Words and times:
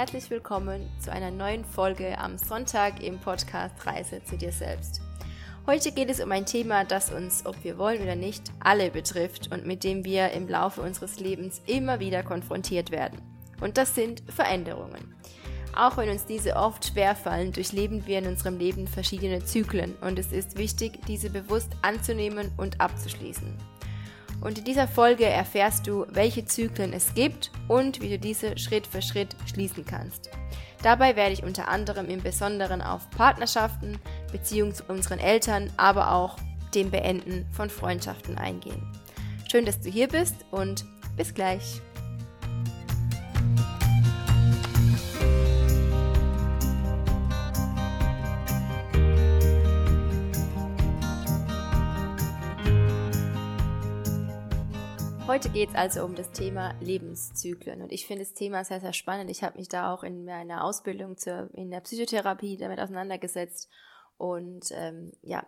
Herzlich 0.00 0.30
willkommen 0.30 0.88
zu 0.98 1.12
einer 1.12 1.30
neuen 1.30 1.62
Folge 1.62 2.16
am 2.16 2.38
Sonntag 2.38 3.02
im 3.02 3.18
Podcast 3.18 3.74
Reise 3.84 4.24
zu 4.24 4.38
dir 4.38 4.50
selbst. 4.50 5.02
Heute 5.66 5.92
geht 5.92 6.08
es 6.08 6.20
um 6.20 6.32
ein 6.32 6.46
Thema, 6.46 6.86
das 6.86 7.12
uns, 7.12 7.44
ob 7.44 7.62
wir 7.64 7.76
wollen 7.76 8.00
oder 8.00 8.16
nicht, 8.16 8.50
alle 8.60 8.90
betrifft 8.90 9.52
und 9.52 9.66
mit 9.66 9.84
dem 9.84 10.02
wir 10.02 10.30
im 10.30 10.48
Laufe 10.48 10.80
unseres 10.80 11.20
Lebens 11.20 11.60
immer 11.66 12.00
wieder 12.00 12.22
konfrontiert 12.22 12.90
werden. 12.90 13.20
Und 13.60 13.76
das 13.76 13.94
sind 13.94 14.22
Veränderungen. 14.34 15.14
Auch 15.76 15.98
wenn 15.98 16.08
uns 16.08 16.24
diese 16.24 16.56
oft 16.56 16.82
schwerfallen, 16.86 17.52
durchleben 17.52 18.06
wir 18.06 18.20
in 18.20 18.26
unserem 18.26 18.56
Leben 18.56 18.86
verschiedene 18.86 19.44
Zyklen 19.44 19.96
und 20.00 20.18
es 20.18 20.32
ist 20.32 20.56
wichtig, 20.56 20.98
diese 21.08 21.28
bewusst 21.28 21.72
anzunehmen 21.82 22.50
und 22.56 22.80
abzuschließen. 22.80 23.54
Und 24.40 24.58
in 24.58 24.64
dieser 24.64 24.88
Folge 24.88 25.26
erfährst 25.26 25.86
du, 25.86 26.06
welche 26.08 26.44
Zyklen 26.44 26.92
es 26.92 27.14
gibt 27.14 27.50
und 27.68 28.00
wie 28.00 28.08
du 28.08 28.18
diese 28.18 28.56
Schritt 28.58 28.86
für 28.86 29.02
Schritt 29.02 29.36
schließen 29.46 29.84
kannst. 29.84 30.30
Dabei 30.82 31.14
werde 31.14 31.32
ich 31.32 31.42
unter 31.42 31.68
anderem 31.68 32.08
im 32.08 32.22
Besonderen 32.22 32.80
auf 32.80 33.10
Partnerschaften, 33.10 33.98
Beziehungen 34.32 34.74
zu 34.74 34.84
unseren 34.84 35.18
Eltern, 35.18 35.70
aber 35.76 36.12
auch 36.12 36.36
dem 36.74 36.90
Beenden 36.90 37.46
von 37.52 37.68
Freundschaften 37.68 38.38
eingehen. 38.38 38.80
Schön, 39.50 39.66
dass 39.66 39.80
du 39.80 39.90
hier 39.90 40.08
bist 40.08 40.36
und 40.50 40.86
bis 41.16 41.34
gleich. 41.34 41.82
Heute 55.30 55.48
geht 55.48 55.68
es 55.68 55.76
also 55.76 56.04
um 56.04 56.16
das 56.16 56.32
Thema 56.32 56.74
Lebenszyklen. 56.80 57.82
Und 57.82 57.92
ich 57.92 58.04
finde 58.04 58.24
das 58.24 58.34
Thema 58.34 58.64
sehr, 58.64 58.80
sehr 58.80 58.92
spannend. 58.92 59.30
Ich 59.30 59.44
habe 59.44 59.58
mich 59.58 59.68
da 59.68 59.94
auch 59.94 60.02
in 60.02 60.24
meiner 60.24 60.64
Ausbildung 60.64 61.16
zur, 61.16 61.48
in 61.54 61.70
der 61.70 61.78
Psychotherapie 61.82 62.56
damit 62.56 62.80
auseinandergesetzt. 62.80 63.70
Und 64.16 64.72
ähm, 64.72 65.12
ja, 65.22 65.46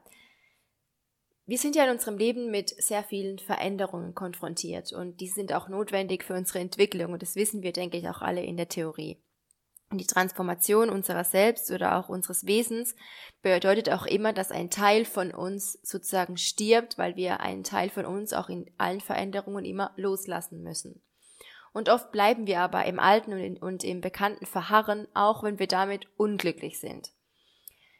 wir 1.47 1.59
sind 1.59 1.75
ja 1.75 1.83
in 1.83 1.91
unserem 1.91 2.17
Leben 2.17 2.53
mit 2.53 2.71
sehr 2.81 3.03
vielen 3.03 3.41
Veränderungen 3.41 4.15
konfrontiert. 4.15 4.93
Und 4.93 5.21
die 5.21 5.27
sind 5.27 5.53
auch 5.53 5.69
notwendig 5.69 6.23
für 6.23 6.35
unsere 6.35 6.61
Entwicklung. 6.61 7.13
Und 7.13 7.23
das 7.23 7.35
wissen 7.35 7.65
wir, 7.65 7.73
denke 7.73 7.97
ich, 7.97 8.09
auch 8.09 8.23
alle 8.23 8.45
in 8.45 8.57
der 8.57 8.69
Theorie. 8.69 9.21
Und 9.93 9.99
die 9.99 10.07
Transformation 10.07 10.89
unserer 10.89 11.23
selbst 11.23 11.71
oder 11.71 11.99
auch 11.99 12.09
unseres 12.09 12.47
Wesens 12.47 12.97
bedeutet 13.43 13.91
auch 13.91 14.07
immer, 14.07 14.33
dass 14.33 14.51
ein 14.51 14.71
Teil 14.71 15.05
von 15.05 15.33
uns 15.33 15.75
sozusagen 15.83 16.39
stirbt, 16.39 16.97
weil 16.97 17.15
wir 17.15 17.41
einen 17.41 17.63
Teil 17.63 17.91
von 17.91 18.07
uns 18.07 18.33
auch 18.33 18.49
in 18.49 18.71
allen 18.79 19.03
Veränderungen 19.03 19.67
immer 19.67 19.93
loslassen 19.97 20.63
müssen. 20.63 21.03
Und 21.75 21.91
oft 21.91 22.11
bleiben 22.11 22.47
wir 22.47 22.61
aber 22.61 22.87
im 22.87 22.99
Alten 22.99 23.35
und, 23.35 23.41
in, 23.41 23.59
und 23.59 23.85
im 23.85 24.01
Bekannten 24.01 24.47
verharren, 24.47 25.07
auch 25.13 25.43
wenn 25.43 25.59
wir 25.59 25.67
damit 25.67 26.07
unglücklich 26.17 26.81
sind. 26.81 27.11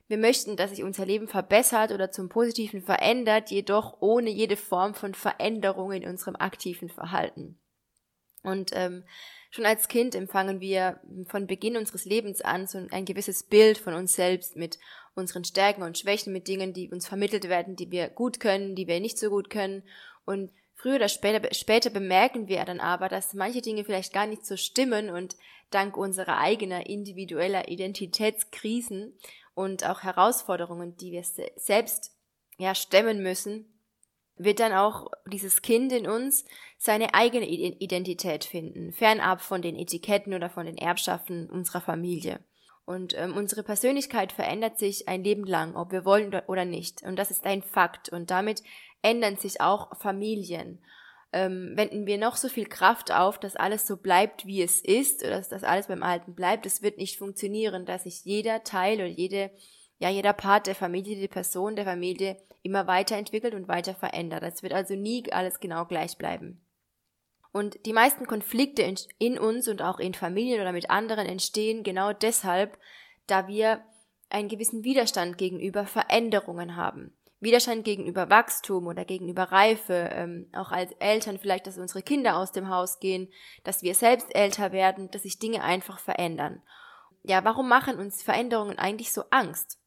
Wir 0.09 0.17
möchten, 0.17 0.57
dass 0.57 0.71
sich 0.71 0.83
unser 0.83 1.05
Leben 1.05 1.29
verbessert 1.29 1.93
oder 1.93 2.11
zum 2.11 2.31
Positiven 2.31 2.81
verändert, 2.81 3.51
jedoch 3.51 4.01
ohne 4.01 4.31
jede 4.31 4.57
Form 4.57 4.95
von 4.95 5.13
Veränderung 5.13 5.93
in 5.93 6.09
unserem 6.09 6.37
aktiven 6.37 6.89
Verhalten. 6.89 7.59
Und 8.43 8.71
ähm, 8.73 9.05
Schon 9.55 9.67
als 9.67 9.89
Kind 9.89 10.15
empfangen 10.15 10.61
wir 10.61 10.99
von 11.27 11.47
Beginn 11.47 11.77
unseres 11.77 12.07
Lebens 12.07 12.41
an 12.41 12.67
so 12.67 12.87
ein 12.91 13.05
gewisses 13.05 13.43
Bild 13.43 13.77
von 13.77 13.93
uns 13.93 14.15
selbst 14.15 14.57
mit 14.57 14.79
unseren 15.15 15.45
Stärken 15.45 15.83
und 15.83 15.99
Schwächen, 15.99 16.33
mit 16.33 16.49
Dingen, 16.49 16.73
die 16.73 16.91
uns 16.91 17.07
vermittelt 17.07 17.51
werden, 17.51 17.77
die 17.77 17.91
wir 17.91 18.09
gut 18.09 18.41
können, 18.41 18.75
die 18.75 18.87
wir 18.87 18.99
nicht 18.99 19.19
so 19.19 19.29
gut 19.29 19.51
können. 19.51 19.83
Und 20.25 20.51
früher 20.75 20.97
oder 20.97 21.11
später, 21.11 21.53
später 21.53 21.91
bemerken 21.91 22.49
wir 22.49 22.65
dann 22.65 22.81
aber, 22.81 23.11
dass 23.11 23.35
manche 23.35 23.61
Dinge 23.61 23.85
vielleicht 23.85 24.15
gar 24.15 24.27
nicht 24.27 24.47
so 24.47 24.57
stimmen 24.57 25.11
und 25.11 25.37
dank 25.71 25.99
unserer 25.99 26.39
eigener 26.39 26.87
individueller 26.87 27.69
Identitätskrisen 27.69 29.13
und 29.55 29.85
auch 29.85 30.03
Herausforderungen, 30.03 30.97
die 30.97 31.13
wir 31.13 31.25
selbst 31.57 32.17
ja 32.57 32.75
stemmen 32.75 33.23
müssen, 33.23 33.67
wird 34.37 34.61
dann 34.61 34.73
auch 34.73 35.11
dieses 35.27 35.63
Kind 35.63 35.93
in 35.93 36.09
uns 36.09 36.45
seine 36.79 37.15
eigene 37.15 37.47
Identität 37.47 38.45
finden, 38.45 38.93
fernab 38.93 39.41
von 39.41 39.63
den 39.63 39.77
Etiketten 39.77 40.35
oder 40.35 40.51
von 40.51 40.67
den 40.67 40.79
Erbschaften 40.79 41.49
unserer 41.51 41.81
Familie. 41.81 42.41
Und 42.85 43.17
ähm, 43.17 43.37
unsere 43.37 43.63
Persönlichkeit 43.63 44.33
verändert 44.33 44.79
sich 44.79 45.09
ein 45.09 45.23
Leben 45.23 45.45
lang, 45.45 45.77
ob 45.77 45.93
wir 45.93 46.05
wollen 46.05 46.35
oder 46.49 46.65
nicht. 46.65 47.03
Und 47.03 47.17
das 47.17 47.31
ist 47.31 47.47
ein 47.47 47.63
Fakt. 47.63 48.09
Und 48.09 48.31
damit 48.31 48.63
ändern 49.03 49.37
sich 49.37 49.61
auch 49.61 49.97
Familien. 49.99 50.83
Ähm, 51.33 51.73
wenden 51.77 52.07
wir 52.07 52.19
noch 52.19 52.37
so 52.37 52.49
viel 52.49 52.67
Kraft 52.67 53.13
auf, 53.13 53.39
dass 53.39 53.57
alles 53.57 53.87
so 53.87 53.97
bleibt, 53.97 54.47
wie 54.47 54.63
es 54.63 54.81
ist, 54.81 55.23
oder 55.23 55.37
dass 55.37 55.49
das 55.49 55.65
alles 55.65 55.87
beim 55.87 56.03
Alten 56.03 56.35
bleibt, 56.35 56.67
es 56.67 56.83
wird 56.83 56.99
nicht 56.99 57.17
funktionieren, 57.17 57.87
dass 57.87 58.03
sich 58.03 58.25
jeder 58.25 58.65
Teil 58.65 58.97
oder 58.97 59.07
jede, 59.07 59.51
ja, 59.99 60.11
jeder 60.11 60.35
Part 60.35 60.67
der 60.67 60.75
Familie, 60.75 61.19
die 61.19 61.29
Person 61.29 61.77
der 61.77 61.87
Familie 61.87 62.37
immer 62.63 62.87
weiterentwickelt 62.87 63.55
und 63.55 63.69
weiter 63.69 63.95
verändert. 63.95 64.43
Es 64.43 64.63
wird 64.63 64.73
also 64.73 64.95
nie 64.95 65.31
alles 65.33 65.61
genau 65.61 65.85
gleich 65.85 66.17
bleiben. 66.17 66.65
Und 67.53 67.85
die 67.85 67.93
meisten 67.93 68.27
Konflikte 68.27 68.83
in 69.19 69.39
uns 69.39 69.69
und 69.69 69.83
auch 69.83 69.99
in 69.99 70.15
Familien 70.15 70.61
oder 70.61 70.73
mit 70.73 70.91
anderen 70.91 71.27
entstehen 71.27 71.83
genau 71.83 72.13
deshalb, 72.13 72.79
da 73.27 73.47
wir 73.47 73.85
einen 74.31 74.49
gewissen 74.49 74.85
Widerstand 74.85 75.37
gegenüber 75.37 75.87
Veränderungen 75.87 76.77
haben. 76.77 77.15
Widerstand 77.41 77.85
gegenüber 77.85 78.31
Wachstum 78.31 78.87
oder 78.87 79.05
gegenüber 79.05 79.45
Reife, 79.45 80.11
ähm, 80.13 80.49
auch 80.53 80.71
als 80.71 80.93
Eltern 81.01 81.39
vielleicht, 81.39 81.67
dass 81.67 81.77
unsere 81.77 82.01
Kinder 82.01 82.37
aus 82.37 82.53
dem 82.53 82.69
Haus 82.69 83.01
gehen, 83.01 83.29
dass 83.65 83.83
wir 83.83 83.95
selbst 83.95 84.35
älter 84.35 84.71
werden, 84.71 85.11
dass 85.11 85.25
sich 85.25 85.41
Dinge 85.41 85.63
einfach 85.63 85.99
verändern. 85.99 86.63
Ja, 87.25 87.45
warum 87.45 87.69
machen 87.69 87.99
uns 87.99 88.23
Veränderungen 88.23 88.79
eigentlich 88.79 89.13
so 89.13 89.25
Angst? 89.31 89.82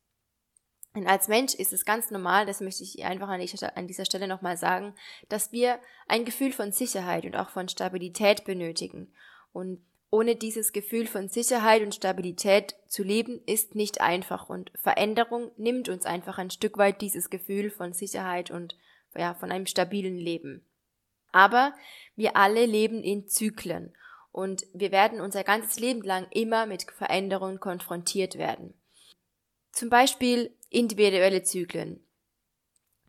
Und 0.96 1.08
als 1.08 1.28
Mensch 1.28 1.54
ist 1.54 1.74
es 1.74 1.84
ganz 1.84 2.10
normal, 2.10 2.46
das 2.46 2.62
möchte 2.62 2.84
ich 2.84 3.04
einfach 3.04 3.28
an 3.28 3.88
dieser 3.88 4.06
Stelle 4.06 4.30
nochmal 4.30 4.56
sagen, 4.56 4.96
dass 5.28 5.52
wir 5.52 5.78
ein 6.08 6.24
Gefühl 6.24 6.54
von 6.54 6.72
Sicherheit 6.72 7.26
und 7.26 7.36
auch 7.36 7.50
von 7.50 7.68
Stabilität 7.68 8.46
benötigen. 8.46 9.12
Und 9.52 9.82
ohne 10.10 10.38
dieses 10.38 10.72
Gefühl 10.72 11.06
von 11.06 11.28
Sicherheit 11.28 11.82
und 11.82 11.94
Stabilität 11.94 12.76
zu 12.88 13.04
leben, 13.04 13.42
ist 13.46 13.76
nicht 13.76 14.00
einfach 14.00 14.48
und 14.48 14.72
Veränderung 14.76 15.52
nimmt 15.58 15.90
uns 15.90 16.06
einfach 16.06 16.38
ein 16.38 16.50
Stück 16.50 16.78
weit 16.78 17.02
dieses 17.02 17.30
Gefühl 17.30 17.70
von 17.70 17.92
Sicherheit 17.92 18.50
und 18.50 18.78
ja, 19.18 19.34
von 19.34 19.52
einem 19.52 19.66
stabilen 19.66 20.18
Leben. 20.18 20.66
Aber 21.34 21.74
wir 22.16 22.38
alle 22.38 22.66
leben 22.66 23.04
in 23.04 23.28
Zyklen 23.28 23.94
und 24.32 24.66
wir 24.74 24.94
werden 24.94 25.20
unser 25.20 25.44
ganzes 25.44 25.78
Leben 25.78 26.04
lang 26.04 26.28
immer 26.32 26.66
mit 26.66 26.90
Veränderungen 26.90 27.60
konfrontiert 27.60 28.38
werden. 28.38 28.74
Zum 29.76 29.90
Beispiel 29.90 30.55
individuelle 30.70 31.44
Zyklen. 31.44 32.06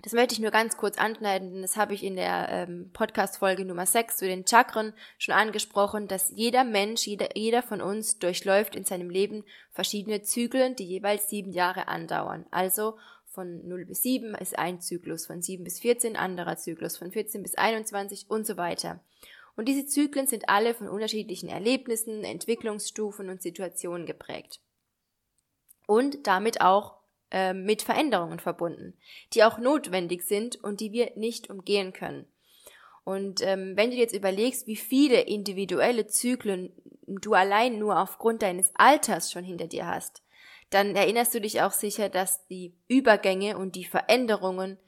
Das 0.02 0.12
möchte 0.12 0.34
ich 0.34 0.40
nur 0.40 0.50
ganz 0.50 0.76
kurz 0.76 0.98
anschneiden, 0.98 1.52
denn 1.52 1.62
das 1.62 1.76
habe 1.76 1.94
ich 1.94 2.04
in 2.04 2.16
der 2.16 2.48
ähm, 2.50 2.90
Podcast-Folge 2.92 3.64
Nummer 3.64 3.86
6 3.86 4.18
zu 4.18 4.26
den 4.26 4.46
Chakren 4.46 4.92
schon 5.18 5.34
angesprochen, 5.34 6.06
dass 6.06 6.30
jeder 6.30 6.64
Mensch, 6.64 7.06
jeder, 7.06 7.36
jeder 7.36 7.62
von 7.62 7.80
uns 7.80 8.18
durchläuft 8.18 8.76
in 8.76 8.84
seinem 8.84 9.10
Leben 9.10 9.44
verschiedene 9.72 10.22
Zyklen, 10.22 10.76
die 10.76 10.84
jeweils 10.84 11.28
sieben 11.28 11.50
Jahre 11.50 11.88
andauern. 11.88 12.46
Also 12.50 12.98
von 13.24 13.66
0 13.66 13.86
bis 13.86 14.02
7 14.02 14.34
ist 14.36 14.58
ein 14.58 14.80
Zyklus, 14.80 15.26
von 15.26 15.42
7 15.42 15.64
bis 15.64 15.80
14 15.80 16.14
anderer 16.16 16.56
Zyklus, 16.56 16.96
von 16.98 17.10
14 17.10 17.42
bis 17.42 17.56
21 17.56 18.30
und 18.30 18.46
so 18.46 18.56
weiter. 18.56 19.00
Und 19.56 19.66
diese 19.66 19.86
Zyklen 19.86 20.26
sind 20.26 20.48
alle 20.48 20.74
von 20.74 20.88
unterschiedlichen 20.88 21.48
Erlebnissen, 21.48 22.22
Entwicklungsstufen 22.22 23.28
und 23.28 23.42
Situationen 23.42 24.06
geprägt 24.06 24.60
und 25.86 26.26
damit 26.26 26.60
auch 26.60 26.95
äh, 27.30 27.52
mit 27.52 27.82
Veränderungen 27.82 28.38
verbunden, 28.38 28.94
die 29.32 29.44
auch 29.44 29.58
notwendig 29.58 30.22
sind 30.22 30.62
und 30.62 30.80
die 30.80 30.92
wir 30.92 31.12
nicht 31.16 31.50
umgehen 31.50 31.92
können. 31.92 32.26
Und 33.04 33.40
ähm, 33.42 33.76
wenn 33.76 33.90
du 33.90 33.96
jetzt 33.96 34.14
überlegst, 34.14 34.66
wie 34.66 34.76
viele 34.76 35.20
individuelle 35.20 36.06
Zyklen 36.06 36.72
du 37.06 37.34
allein 37.34 37.78
nur 37.78 38.00
aufgrund 38.00 38.42
deines 38.42 38.72
Alters 38.74 39.30
schon 39.30 39.44
hinter 39.44 39.68
dir 39.68 39.86
hast, 39.86 40.22
dann 40.70 40.96
erinnerst 40.96 41.32
du 41.34 41.40
dich 41.40 41.62
auch 41.62 41.70
sicher, 41.70 42.08
dass 42.08 42.46
die 42.48 42.74
Übergänge 42.88 43.56
und 43.56 43.76
die 43.76 43.84
Veränderungen 43.84 44.78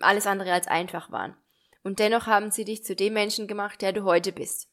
alles 0.00 0.26
andere 0.26 0.52
als 0.52 0.66
einfach 0.68 1.12
waren. 1.12 1.36
Und 1.82 1.98
dennoch 1.98 2.26
haben 2.26 2.50
sie 2.50 2.64
dich 2.64 2.84
zu 2.84 2.96
dem 2.96 3.12
Menschen 3.12 3.46
gemacht, 3.46 3.82
der 3.82 3.92
du 3.92 4.04
heute 4.04 4.32
bist. 4.32 4.67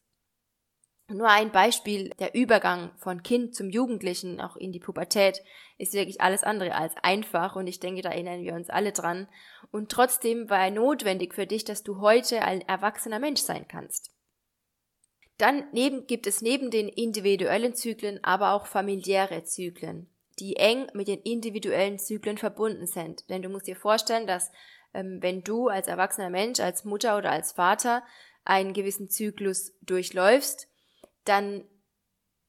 Nur 1.08 1.30
ein 1.30 1.52
Beispiel, 1.52 2.10
der 2.20 2.34
Übergang 2.34 2.92
von 2.98 3.22
Kind 3.22 3.54
zum 3.54 3.70
Jugendlichen, 3.70 4.42
auch 4.42 4.56
in 4.56 4.72
die 4.72 4.80
Pubertät, 4.80 5.44
ist 5.78 5.94
wirklich 5.94 6.20
alles 6.20 6.44
andere 6.44 6.74
als 6.74 6.96
einfach 7.04 7.56
und 7.56 7.68
ich 7.68 7.80
denke, 7.80 8.02
da 8.02 8.10
erinnern 8.10 8.42
wir 8.42 8.56
uns 8.56 8.72
alle 8.72 8.92
dran. 8.92 9.28
Und 9.72 9.92
trotzdem 9.92 10.50
war 10.50 10.66
er 10.66 10.72
notwendig 10.72 11.36
für 11.36 11.46
dich, 11.46 11.64
dass 11.64 11.84
du 11.84 12.00
heute 12.00 12.42
ein 12.42 12.62
erwachsener 12.62 13.20
Mensch 13.20 13.42
sein 13.42 13.68
kannst. 13.68 14.12
Dann 15.38 15.66
neben, 15.74 16.08
gibt 16.08 16.26
es 16.26 16.42
neben 16.42 16.72
den 16.72 16.88
individuellen 16.88 17.76
Zyklen 17.76 18.24
aber 18.24 18.54
auch 18.54 18.66
familiäre 18.66 19.44
Zyklen, 19.44 20.10
die 20.40 20.56
eng 20.56 20.88
mit 20.94 21.08
den 21.08 21.20
individuellen 21.22 22.00
Zyklen 22.00 22.40
verbunden 22.40 22.88
sind. 22.88 23.30
Denn 23.30 23.44
du 23.44 23.50
musst 23.50 23.68
dir 23.68 23.76
vorstellen, 23.76 24.26
dass 24.26 24.52
ähm, 24.96 25.22
wenn 25.22 25.44
du 25.44 25.68
als 25.68 25.88
erwachsener 25.88 26.32
Mensch, 26.32 26.60
als 26.62 26.84
Mutter 26.86 27.18
oder 27.18 27.32
als 27.32 27.52
Vater 27.52 28.04
einen 28.44 28.74
gewissen 28.74 29.10
Zyklus 29.10 29.74
durchläufst, 29.82 30.70
dann 31.26 31.66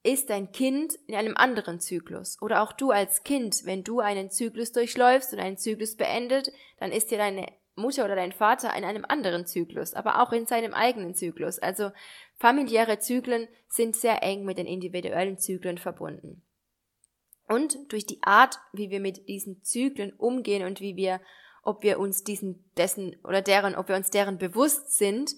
ist 0.03 0.31
dein 0.31 0.53
Kind 0.53 0.95
in 1.09 1.17
einem 1.17 1.37
anderen 1.37 1.81
Zyklus. 1.81 2.41
Oder 2.41 2.63
auch 2.63 2.73
du 2.73 2.93
als 2.93 3.25
Kind, 3.25 3.63
wenn 3.65 3.83
du 3.83 3.99
einen 4.01 4.31
Zyklus 4.31 4.71
durchläufst 4.71 5.33
und 5.33 5.41
einen 5.41 5.59
Zyklus 5.59 5.97
beendet, 5.97 6.53
dann 6.79 6.93
ist 6.93 7.11
dir 7.11 7.19
deine 7.19 7.47
Mutter 7.75 8.05
oder 8.05 8.15
dein 8.17 8.33
Vater 8.33 8.75
in 8.77 8.85
einem 8.85 9.05
anderen 9.07 9.47
Zyklus, 9.47 9.95
aber 9.95 10.23
auch 10.23 10.33
in 10.33 10.47
seinem 10.47 10.73
eigenen 10.73 11.15
Zyklus. 11.15 11.59
Also 11.59 11.91
familiäre 12.37 13.01
Zyklen 13.01 13.49
sind 13.69 13.97
sehr 13.97 14.23
eng 14.23 14.45
mit 14.45 14.59
den 14.59 14.67
individuellen 14.67 15.39
Zyklen 15.39 15.77
verbunden. 15.77 16.43
Und 17.49 17.93
durch 17.93 18.07
die 18.07 18.23
Art, 18.23 18.59
wie 18.73 18.91
wir 18.91 19.01
mit 19.01 19.29
diesen 19.29 19.63
Zyklen 19.63 20.13
umgehen 20.13 20.65
und 20.67 20.81
wie 20.81 20.97
wir, 20.97 21.21
ob 21.63 21.83
wir 21.83 21.99
uns 21.99 22.25
diesen, 22.25 22.71
dessen 22.77 23.17
oder 23.25 23.43
deren, 23.43 23.75
ob 23.75 23.89
wir 23.89 23.97
uns 23.97 24.11
deren 24.11 24.39
bewusst 24.39 24.97
sind 24.97 25.33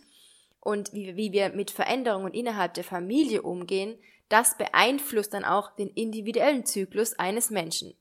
und 0.61 0.93
wie, 0.93 1.17
wie 1.17 1.33
wir 1.33 1.51
mit 1.51 1.71
Veränderungen 1.71 2.33
innerhalb 2.33 2.75
der 2.75 2.85
Familie 2.85 3.43
umgehen, 3.43 3.99
das 4.29 4.57
beeinflusst 4.57 5.35
dann 5.35 5.45
auch 5.45 5.75
den 5.77 5.89
individuellen 5.89 6.67
Zyklus 6.67 7.19
eines 7.19 7.51
Menschen. 7.51 7.95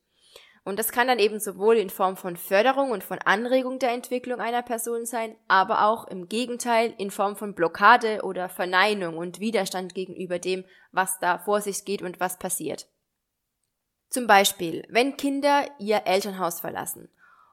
Und 0.67 0.77
das 0.79 0.91
kann 0.91 1.07
dann 1.07 1.19
eben 1.19 1.39
sowohl 1.39 1.77
in 1.77 1.89
Form 1.89 2.17
von 2.17 2.35
Förderung 2.35 2.91
und 2.91 3.01
von 3.01 3.19
Anregung 3.19 3.79
der 3.79 3.91
Entwicklung 3.91 4.41
einer 4.41 4.63
Person 4.63 5.05
sein, 5.05 5.33
aber 5.47 5.85
auch 5.85 6.07
im 6.07 6.27
Gegenteil 6.27 6.93
in 6.97 7.09
Form 7.09 7.37
von 7.37 7.55
Blockade 7.55 8.19
oder 8.23 8.49
Verneinung 8.49 9.17
und 9.17 9.39
Widerstand 9.39 9.95
gegenüber 9.95 10.39
dem, 10.39 10.65
was 10.91 11.19
da 11.19 11.37
vor 11.37 11.61
sich 11.61 11.85
geht 11.85 12.01
und 12.01 12.19
was 12.19 12.37
passiert. 12.37 12.89
Zum 14.09 14.27
Beispiel, 14.27 14.85
wenn 14.89 15.15
Kinder 15.15 15.65
ihr 15.79 16.01
Elternhaus 16.05 16.59
verlassen. 16.59 17.09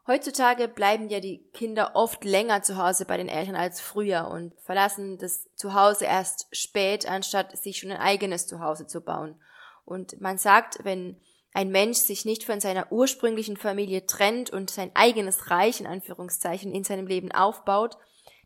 Heutzutage 0.06 0.69
bleiben 0.69 1.09
ja 1.09 1.19
die 1.21 1.49
Kinder 1.55 1.93
oft 1.95 2.25
länger 2.25 2.62
zu 2.62 2.77
Hause 2.77 3.06
bei 3.06 3.17
den 3.17 3.29
Eltern 3.29 3.56
als 3.56 3.81
früher 3.81 4.29
und 4.29 4.53
verlassen 4.61 5.17
das 5.17 5.49
Zuhause 5.55 6.05
erst 6.05 6.47
spät, 6.55 7.09
anstatt 7.09 7.56
sich 7.56 7.79
schon 7.79 7.91
ein 7.91 8.01
eigenes 8.01 8.47
Zuhause 8.47 8.87
zu 8.87 9.01
bauen. 9.01 9.41
Und 9.87 10.21
man 10.21 10.37
sagt, 10.37 10.85
wenn 10.85 11.21
ein 11.55 11.71
Mensch 11.71 11.99
sich 11.99 12.27
nicht 12.27 12.45
von 12.45 12.61
seiner 12.61 12.93
ursprünglichen 12.93 13.56
Familie 13.56 14.05
trennt 14.05 14.51
und 14.51 14.69
sein 14.69 14.91
eigenes 14.95 15.51
Reich 15.51 15.81
in 15.81 15.87
Anführungszeichen 15.87 16.75
in 16.75 16.85
seinem 16.85 17.06
Leben 17.06 17.33
aufbaut, 17.33 17.97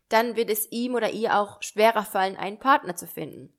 dann 0.07 0.37
wird 0.37 0.49
es 0.49 0.71
ihm 0.71 0.95
oder 0.95 1.11
ihr 1.11 1.37
auch 1.37 1.61
schwerer 1.61 2.05
fallen, 2.05 2.37
einen 2.37 2.59
Partner 2.59 2.95
zu 2.95 3.05
finden. 3.05 3.53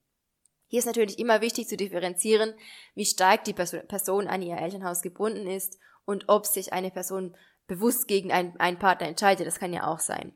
Hier 0.69 0.79
ist 0.79 0.87
natürlich 0.87 1.19
immer 1.19 1.41
wichtig 1.41 1.69
zu 1.69 1.77
differenzieren, 1.77 2.55
wie 2.95 3.05
stark 3.05 3.45
die 3.45 3.53
Person 3.53 4.27
an 4.29 4.41
ihr 4.41 4.57
Elternhaus 4.57 5.03
gebunden 5.03 5.47
ist 5.47 5.79
und 6.05 6.29
ob 6.29 6.47
sich 6.47 6.73
eine 6.73 6.91
Person 6.91 7.37
bewusst 7.71 8.09
gegen 8.09 8.33
einen, 8.33 8.59
einen 8.59 8.81
Partner 8.81 9.07
entscheidet. 9.07 9.47
Das 9.47 9.61
kann 9.61 9.73
ja 9.73 9.87
auch 9.87 10.01
sein. 10.01 10.35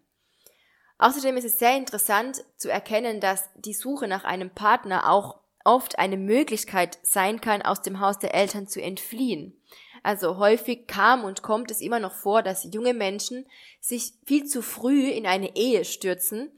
Außerdem 0.98 1.36
ist 1.36 1.44
es 1.44 1.58
sehr 1.58 1.76
interessant 1.76 2.44
zu 2.56 2.70
erkennen, 2.70 3.18
dass 3.18 3.50
die 3.56 3.74
Suche 3.74 4.06
nach 4.06 4.22
einem 4.22 4.50
Partner 4.50 5.10
auch 5.10 5.40
oft 5.64 5.98
eine 5.98 6.16
Möglichkeit 6.16 6.98
sein 7.02 7.40
kann, 7.40 7.60
aus 7.60 7.82
dem 7.82 7.98
Haus 7.98 8.20
der 8.20 8.34
Eltern 8.34 8.68
zu 8.68 8.80
entfliehen. 8.80 9.60
Also 10.04 10.36
häufig 10.36 10.86
kam 10.86 11.24
und 11.24 11.42
kommt 11.42 11.72
es 11.72 11.80
immer 11.80 11.98
noch 11.98 12.14
vor, 12.14 12.42
dass 12.42 12.72
junge 12.72 12.94
Menschen 12.94 13.46
sich 13.80 14.12
viel 14.24 14.44
zu 14.44 14.62
früh 14.62 15.08
in 15.08 15.26
eine 15.26 15.56
Ehe 15.56 15.84
stürzen 15.84 16.52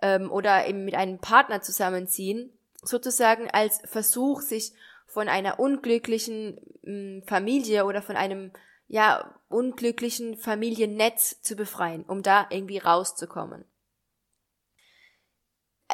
ähm, 0.00 0.32
oder 0.32 0.66
eben 0.66 0.86
mit 0.86 0.94
einem 0.94 1.18
Partner 1.18 1.60
zusammenziehen, 1.60 2.56
sozusagen 2.82 3.50
als 3.50 3.82
Versuch, 3.84 4.40
sich 4.40 4.72
von 5.06 5.28
einer 5.28 5.60
unglücklichen 5.60 6.58
ähm, 6.84 7.22
Familie 7.26 7.84
oder 7.84 8.00
von 8.00 8.16
einem 8.16 8.52
ja 8.88 9.34
unglücklichen 9.48 10.36
Familiennetz 10.36 11.40
zu 11.42 11.56
befreien, 11.56 12.04
um 12.04 12.22
da 12.22 12.46
irgendwie 12.50 12.78
rauszukommen. 12.78 13.64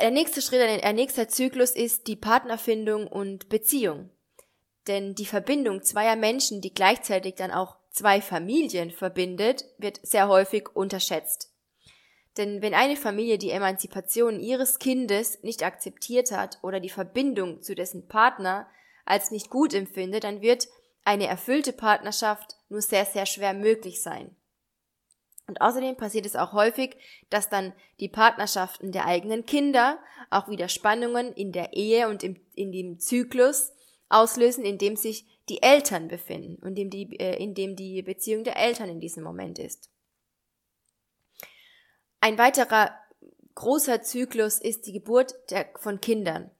Der 0.01 0.11
nächste 0.11 0.41
Schritt, 0.41 0.61
der 0.61 0.93
nächste 0.93 1.29
Zyklus 1.29 1.73
ist 1.73 2.07
die 2.07 2.17
Partnerfindung 2.17 3.07
und 3.07 3.49
Beziehung. 3.49 4.11
Denn 4.87 5.15
die 5.15 5.27
Verbindung 5.27 5.83
zweier 5.83 6.17
Menschen, 6.17 6.61
die 6.61 6.75
gleichzeitig 6.75 7.35
dann 7.35 7.51
auch 7.51 7.77
zwei 7.91 8.21
Familien 8.21 8.91
verbindet, 8.91 9.67
wird 9.79 10.01
sehr 10.03 10.29
häufig 10.29 10.75
unterschätzt. 10.75 11.53
Denn 12.39 12.63
wenn 12.63 12.75
eine 12.75 12.97
Familie 12.97 13.37
die 13.37 13.51
Emanzipation 13.51 14.41
ihres 14.41 14.79
Kindes 14.79 15.43
nicht 15.43 15.63
akzeptiert 15.63 16.33
hat 16.33 16.59
oder 16.63 16.81
die 16.81 16.89
Verbindung 16.89 17.61
zu 17.61 17.75
dessen 17.75 18.09
Partner 18.09 18.67
als 19.05 19.31
nicht 19.31 19.51
gut 19.51 19.75
empfindet, 19.75 20.25
dann 20.25 20.41
wird 20.41 20.69
eine 21.05 21.27
erfüllte 21.27 21.73
Partnerschaft 21.73 22.57
nur 22.69 22.81
sehr, 22.81 23.05
sehr 23.05 23.27
schwer 23.27 23.55
möglich 23.55 24.03
sein. 24.03 24.37
Und 25.47 25.61
außerdem 25.61 25.97
passiert 25.97 26.25
es 26.25 26.37
auch 26.37 26.53
häufig, 26.53 26.97
dass 27.29 27.49
dann 27.49 27.73
die 28.01 28.09
Partnerschaften 28.09 28.93
der 28.93 29.07
eigenen 29.07 29.45
Kinder 29.45 29.99
auch 30.31 30.49
wieder 30.49 30.69
Spannungen 30.69 31.33
in 31.33 31.53
der 31.53 31.73
Ehe 31.73 32.09
und 32.09 32.23
im, 32.23 32.41
in 32.55 32.73
dem 32.73 32.99
Zyklus 33.01 33.73
auslösen, 34.09 34.65
in 34.65 34.79
dem 34.79 34.97
sich 34.97 35.27
die 35.49 35.63
Eltern 35.63 36.09
befinden 36.09 36.63
und 36.63 36.79
in 36.79 36.91
dem 36.91 36.91
die, 36.91 37.19
äh, 37.19 37.43
in 37.43 37.55
dem 37.55 37.75
die 37.75 38.03
Beziehung 38.03 38.45
der 38.45 38.57
Eltern 38.57 38.89
in 38.89 39.01
diesem 39.01 39.25
Moment 39.25 39.59
ist. 39.59 39.91
Ein 42.21 42.39
weiterer 42.39 42.97
großer 43.55 44.03
Zyklus 44.03 44.59
ist 44.59 44.87
die 44.87 44.93
Geburt 44.93 45.35
der, 45.51 45.69
von 45.77 46.01
Kindern. 46.01 46.51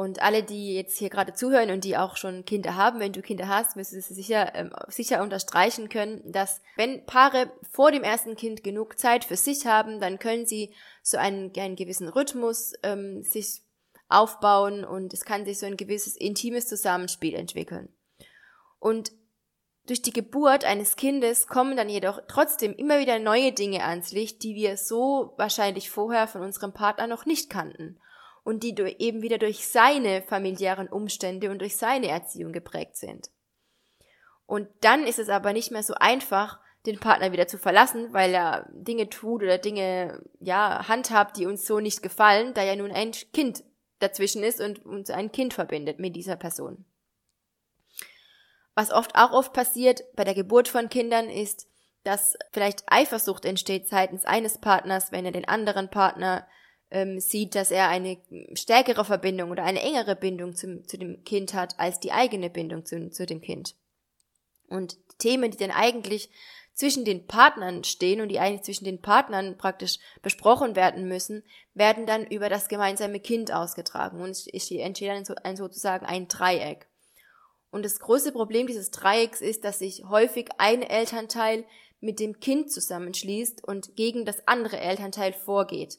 Und 0.00 0.22
alle, 0.22 0.42
die 0.42 0.76
jetzt 0.76 0.96
hier 0.96 1.10
gerade 1.10 1.34
zuhören 1.34 1.70
und 1.70 1.84
die 1.84 1.98
auch 1.98 2.16
schon 2.16 2.46
Kinder 2.46 2.74
haben, 2.74 3.00
wenn 3.00 3.12
du 3.12 3.20
Kinder 3.20 3.48
hast, 3.48 3.76
wirst 3.76 3.92
du 3.92 4.00
sicher, 4.00 4.54
ähm, 4.54 4.72
sicher 4.88 5.20
unterstreichen 5.20 5.90
können, 5.90 6.22
dass 6.24 6.62
wenn 6.76 7.04
Paare 7.04 7.52
vor 7.70 7.92
dem 7.92 8.02
ersten 8.02 8.34
Kind 8.34 8.64
genug 8.64 8.98
Zeit 8.98 9.26
für 9.26 9.36
sich 9.36 9.66
haben, 9.66 10.00
dann 10.00 10.18
können 10.18 10.46
sie 10.46 10.72
so 11.02 11.18
einen, 11.18 11.52
einen 11.54 11.76
gewissen 11.76 12.08
Rhythmus 12.08 12.72
ähm, 12.82 13.22
sich 13.24 13.60
aufbauen 14.08 14.86
und 14.86 15.12
es 15.12 15.26
kann 15.26 15.44
sich 15.44 15.58
so 15.58 15.66
ein 15.66 15.76
gewisses 15.76 16.16
intimes 16.16 16.66
Zusammenspiel 16.66 17.34
entwickeln. 17.34 17.90
Und 18.78 19.12
durch 19.86 20.00
die 20.00 20.14
Geburt 20.14 20.64
eines 20.64 20.96
Kindes 20.96 21.46
kommen 21.46 21.76
dann 21.76 21.90
jedoch 21.90 22.22
trotzdem 22.26 22.72
immer 22.72 23.00
wieder 23.00 23.18
neue 23.18 23.52
Dinge 23.52 23.84
ans 23.84 24.12
Licht, 24.12 24.44
die 24.44 24.54
wir 24.54 24.78
so 24.78 25.34
wahrscheinlich 25.36 25.90
vorher 25.90 26.26
von 26.26 26.40
unserem 26.40 26.72
Partner 26.72 27.06
noch 27.06 27.26
nicht 27.26 27.50
kannten 27.50 28.00
und 28.44 28.62
die 28.62 28.74
eben 28.98 29.22
wieder 29.22 29.38
durch 29.38 29.66
seine 29.66 30.22
familiären 30.22 30.88
Umstände 30.88 31.50
und 31.50 31.60
durch 31.60 31.76
seine 31.76 32.08
Erziehung 32.08 32.52
geprägt 32.52 32.96
sind. 32.96 33.30
Und 34.46 34.68
dann 34.80 35.06
ist 35.06 35.18
es 35.18 35.28
aber 35.28 35.52
nicht 35.52 35.70
mehr 35.70 35.82
so 35.82 35.94
einfach, 35.94 36.58
den 36.86 36.98
Partner 36.98 37.32
wieder 37.32 37.46
zu 37.46 37.58
verlassen, 37.58 38.12
weil 38.12 38.34
er 38.34 38.66
Dinge 38.72 39.08
tut 39.08 39.42
oder 39.42 39.58
Dinge, 39.58 40.22
ja, 40.40 40.88
handhabt, 40.88 41.36
die 41.36 41.46
uns 41.46 41.66
so 41.66 41.78
nicht 41.78 42.02
gefallen, 42.02 42.54
da 42.54 42.62
ja 42.62 42.74
nun 42.74 42.90
ein 42.90 43.12
Kind 43.12 43.62
dazwischen 43.98 44.42
ist 44.42 44.60
und 44.60 44.84
uns 44.84 45.10
ein 45.10 45.30
Kind 45.30 45.54
verbindet 45.54 45.98
mit 45.98 46.16
dieser 46.16 46.36
Person. 46.36 46.84
Was 48.74 48.92
oft 48.92 49.14
auch 49.14 49.32
oft 49.32 49.52
passiert 49.52 50.04
bei 50.16 50.24
der 50.24 50.34
Geburt 50.34 50.68
von 50.68 50.88
Kindern 50.88 51.28
ist, 51.28 51.68
dass 52.02 52.38
vielleicht 52.50 52.84
Eifersucht 52.86 53.44
entsteht 53.44 53.86
seitens 53.86 54.24
eines 54.24 54.58
Partners, 54.58 55.12
wenn 55.12 55.26
er 55.26 55.32
den 55.32 55.46
anderen 55.46 55.90
Partner 55.90 56.46
ähm, 56.90 57.20
sieht, 57.20 57.54
dass 57.54 57.70
er 57.70 57.88
eine 57.88 58.18
stärkere 58.54 59.04
Verbindung 59.04 59.50
oder 59.50 59.64
eine 59.64 59.82
engere 59.82 60.16
Bindung 60.16 60.54
zum, 60.54 60.86
zu 60.86 60.98
dem 60.98 61.22
Kind 61.24 61.54
hat 61.54 61.78
als 61.78 62.00
die 62.00 62.12
eigene 62.12 62.50
Bindung 62.50 62.84
zu, 62.84 63.10
zu 63.10 63.26
dem 63.26 63.40
Kind. 63.40 63.76
Und 64.68 64.96
Themen, 65.18 65.50
die 65.50 65.58
dann 65.58 65.70
eigentlich 65.70 66.30
zwischen 66.72 67.04
den 67.04 67.26
Partnern 67.26 67.84
stehen 67.84 68.20
und 68.20 68.28
die 68.28 68.38
eigentlich 68.38 68.62
zwischen 68.62 68.84
den 68.84 69.02
Partnern 69.02 69.58
praktisch 69.58 69.98
besprochen 70.22 70.76
werden 70.76 71.06
müssen, 71.06 71.44
werden 71.74 72.06
dann 72.06 72.26
über 72.26 72.48
das 72.48 72.68
gemeinsame 72.68 73.20
Kind 73.20 73.52
ausgetragen 73.52 74.20
und 74.20 74.30
es 74.30 74.46
entsteht 74.46 75.10
dann 75.10 75.24
so, 75.24 75.34
ein, 75.42 75.56
sozusagen 75.56 76.06
ein 76.06 76.28
Dreieck. 76.28 76.88
Und 77.70 77.84
das 77.84 78.00
große 78.00 78.32
Problem 78.32 78.66
dieses 78.66 78.90
Dreiecks 78.90 79.40
ist, 79.40 79.64
dass 79.64 79.78
sich 79.78 80.04
häufig 80.08 80.48
ein 80.58 80.82
Elternteil 80.82 81.64
mit 82.00 82.18
dem 82.18 82.40
Kind 82.40 82.72
zusammenschließt 82.72 83.62
und 83.62 83.94
gegen 83.94 84.24
das 84.24 84.48
andere 84.48 84.78
Elternteil 84.78 85.32
vorgeht 85.32 85.98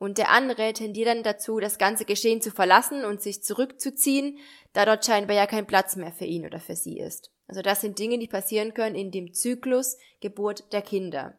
und 0.00 0.16
der 0.16 0.30
andere 0.30 0.72
tendiert 0.72 1.08
dann 1.08 1.22
dazu, 1.22 1.60
das 1.60 1.76
ganze 1.76 2.06
Geschehen 2.06 2.40
zu 2.40 2.50
verlassen 2.50 3.04
und 3.04 3.20
sich 3.20 3.42
zurückzuziehen, 3.42 4.38
da 4.72 4.86
dort 4.86 5.04
scheinbar 5.04 5.36
ja 5.36 5.46
kein 5.46 5.66
Platz 5.66 5.94
mehr 5.94 6.10
für 6.10 6.24
ihn 6.24 6.46
oder 6.46 6.58
für 6.58 6.74
sie 6.74 6.98
ist. 6.98 7.30
Also 7.46 7.60
das 7.60 7.82
sind 7.82 7.98
Dinge, 7.98 8.18
die 8.18 8.26
passieren 8.26 8.72
können 8.72 8.94
in 8.94 9.10
dem 9.10 9.34
Zyklus 9.34 9.98
Geburt 10.20 10.72
der 10.72 10.80
Kinder. 10.80 11.38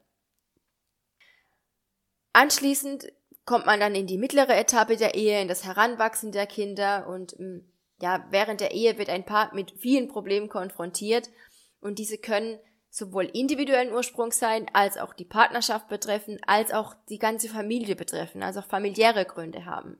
Anschließend 2.33 3.11
kommt 3.45 3.65
man 3.65 3.79
dann 3.79 3.95
in 3.95 4.05
die 4.05 4.19
mittlere 4.19 4.55
Etappe 4.55 4.95
der 4.95 5.15
Ehe, 5.15 5.41
in 5.41 5.47
das 5.47 5.65
Heranwachsen 5.65 6.31
der 6.31 6.45
Kinder 6.45 7.07
und 7.07 7.39
mm, 7.39 7.61
ja, 7.99 8.27
während 8.29 8.61
der 8.61 8.75
Ehe 8.75 8.99
wird 8.99 9.09
ein 9.09 9.25
Paar 9.25 9.51
mit 9.55 9.71
vielen 9.71 10.07
Problemen 10.07 10.49
konfrontiert 10.49 11.31
und 11.79 11.97
diese 11.97 12.19
können 12.19 12.59
sowohl 12.91 13.25
individuellen 13.33 13.93
Ursprung 13.93 14.33
sein, 14.33 14.67
als 14.73 14.97
auch 14.97 15.13
die 15.13 15.25
Partnerschaft 15.25 15.87
betreffen, 15.87 16.39
als 16.45 16.71
auch 16.71 16.93
die 17.09 17.17
ganze 17.17 17.47
Familie 17.47 17.95
betreffen, 17.95 18.43
also 18.43 18.59
auch 18.59 18.65
familiäre 18.65 19.25
Gründe 19.25 19.65
haben. 19.65 19.97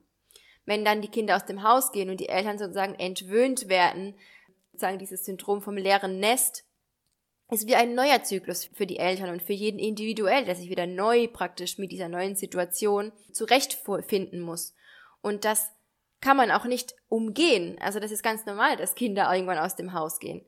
Wenn 0.66 0.84
dann 0.86 1.02
die 1.02 1.08
Kinder 1.08 1.38
aus 1.38 1.46
dem 1.46 1.64
Haus 1.64 1.94
gehen 1.94 2.10
und 2.10 2.20
die 2.20 2.30
Eltern 2.30 2.60
sozusagen 2.60 2.96
entwöhnt 2.96 3.70
werden, 3.70 4.16
sozusagen 4.74 5.00
dieses 5.00 5.26
Syndrom 5.26 5.62
vom 5.62 5.78
leeren 5.78 6.20
Nest, 6.20 6.66
ist 7.50 7.68
wie 7.68 7.76
ein 7.76 7.96
neuer 7.96 8.24
Zyklus 8.24 8.66
für 8.66 8.86
die 8.86 9.00
Eltern 9.00 9.30
und 9.30 9.42
für 9.42 9.54
jeden 9.54 9.80
individuell, 9.80 10.46
der 10.46 10.56
sich 10.56 10.70
wieder 10.70 10.86
neu 10.86 11.28
praktisch 11.28 11.78
mit 11.78 11.92
dieser 11.92 12.10
neuen 12.10 12.36
Situation 12.36 13.14
zurechtfinden 13.32 14.42
muss. 14.42 14.76
Und 15.22 15.46
das 15.46 15.72
kann 16.20 16.38
man 16.38 16.52
auch 16.52 16.66
nicht 16.66 16.94
umgehen. 17.08 17.78
Also 17.82 18.00
das 18.00 18.12
ist 18.12 18.24
ganz 18.24 18.46
normal, 18.46 18.76
dass 18.76 18.96
Kinder 18.96 19.34
irgendwann 19.34 19.58
aus 19.58 19.76
dem 19.76 19.94
Haus 19.94 20.20
gehen. 20.20 20.46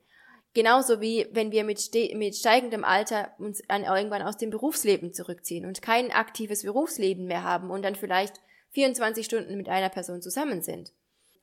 Genauso 0.53 1.01
wie 1.01 1.27
wenn 1.31 1.51
wir 1.51 1.63
mit, 1.63 1.89
mit 2.13 2.36
steigendem 2.36 2.83
Alter 2.83 3.31
uns 3.39 3.62
dann 3.67 3.83
irgendwann 3.83 4.22
aus 4.22 4.38
dem 4.38 4.51
Berufsleben 4.51 5.12
zurückziehen 5.12 5.65
und 5.65 5.81
kein 5.81 6.12
aktives 6.12 6.63
Berufsleben 6.63 7.25
mehr 7.25 7.43
haben 7.43 7.72
und 7.72 7.81
dann 7.81 7.95
vielleicht 7.95 8.39
24 8.72 9.25
Stunden 9.25 9.57
mit 9.57 9.67
einer 9.67 9.89
Person 9.89 10.22
zusammen 10.22 10.62
sind. 10.62 10.93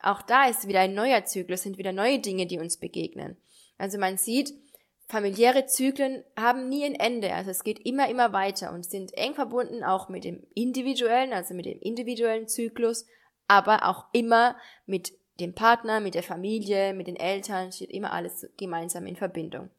Auch 0.01 0.23
da 0.23 0.49
ist 0.49 0.69
wieder 0.69 0.81
ein 0.81 0.95
neuer 0.95 1.25
Zyklus, 1.25 1.63
sind 1.63 1.77
wieder 1.77 1.93
neue 1.93 2.21
Dinge, 2.21 2.47
die 2.47 2.59
uns 2.59 2.79
begegnen. 2.79 3.37
Also 3.79 3.99
man 3.99 4.17
sieht, 4.17 4.55
familiäre 5.09 5.67
Zyklen 5.67 6.23
haben 6.39 6.69
nie 6.69 6.85
ein 6.85 6.95
Ende, 6.95 7.35
also 7.35 7.51
es 7.51 7.65
geht 7.65 7.85
immer, 7.85 8.09
immer 8.09 8.33
weiter 8.33 8.73
und 8.73 8.87
sind 8.87 9.13
eng 9.15 9.35
verbunden 9.35 9.83
auch 9.83 10.09
mit 10.09 10.25
dem 10.25 10.47
individuellen, 10.55 11.33
also 11.33 11.55
mit 11.55 11.67
dem 11.67 11.81
individuellen 11.81 12.47
Zyklus, 12.47 13.07
aber 13.49 13.89
auch 13.89 14.07
immer 14.13 14.57
mit 14.87 15.13
dem 15.41 15.55
Partner, 15.55 16.01
mit 16.01 16.15
der 16.15 16.23
Familie, 16.23 16.95
mit 16.95 17.07
den 17.07 17.17
Eltern, 17.17 17.73
steht 17.73 17.91
immer 17.91 18.13
alles 18.13 18.47
gemeinsam 18.57 19.07
in 19.07 19.17
Verbindung. 19.17 19.71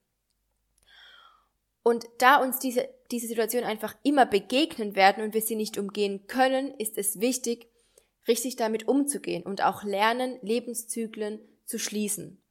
Und 1.83 2.05
da 2.19 2.37
uns 2.37 2.59
diese, 2.59 2.87
diese 3.09 3.27
Situation 3.27 3.63
einfach 3.63 3.95
immer 4.03 4.25
begegnen 4.25 4.95
werden 4.95 5.23
und 5.23 5.33
wir 5.33 5.41
sie 5.41 5.55
nicht 5.55 5.77
umgehen 5.77 6.27
können, 6.27 6.73
ist 6.75 6.97
es 6.97 7.19
wichtig, 7.19 7.67
richtig 8.27 8.55
damit 8.55 8.87
umzugehen 8.87 9.43
und 9.43 9.63
auch 9.63 9.83
lernen, 9.83 10.37
Lebenszyklen 10.41 11.39
zu 11.65 11.79
schließen. 11.79 12.41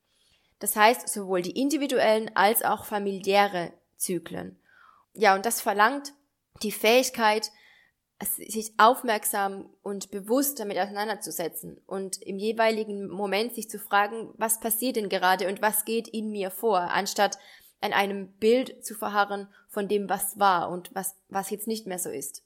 Das 0.59 0.77
heißt, 0.77 1.09
sowohl 1.09 1.43
die 1.43 1.59
individuellen 1.59 2.31
als 2.35 2.63
auch 2.63 2.85
familiäre 2.85 3.73
Zyklen. 3.97 4.59
Ja, 5.15 5.35
und 5.35 5.47
das 5.47 5.61
verlangt 5.61 6.13
die 6.63 6.73
Fähigkeit, 6.73 7.51
sich 8.23 8.73
aufmerksam 8.77 9.71
und 9.83 10.11
bewusst 10.11 10.61
damit 10.61 10.79
auseinanderzusetzen 10.79 11.81
und 11.87 12.21
im 12.23 12.39
jeweiligen 12.39 13.09
Moment 13.09 13.55
sich 13.55 13.71
zu 13.71 13.79
fragen, 13.79 14.35
was 14.37 14.61
passiert 14.61 14.97
denn 14.97 15.09
gerade 15.09 15.49
und 15.49 15.63
was 15.63 15.85
geht 15.85 16.09
in 16.09 16.31
mir 16.31 16.51
vor, 16.51 16.81
anstatt 16.81 17.39
an 17.81 17.93
einem 17.93 18.29
Bild 18.33 18.85
zu 18.85 18.95
verharren 18.95 19.49
von 19.69 19.89
dem, 19.89 20.09
was 20.09 20.39
war 20.39 20.71
und 20.71 20.91
was, 20.95 21.17
was 21.29 21.51
jetzt 21.51 21.67
nicht 21.67 21.87
mehr 21.87 21.99
so 21.99 22.11
ist. 22.11 22.43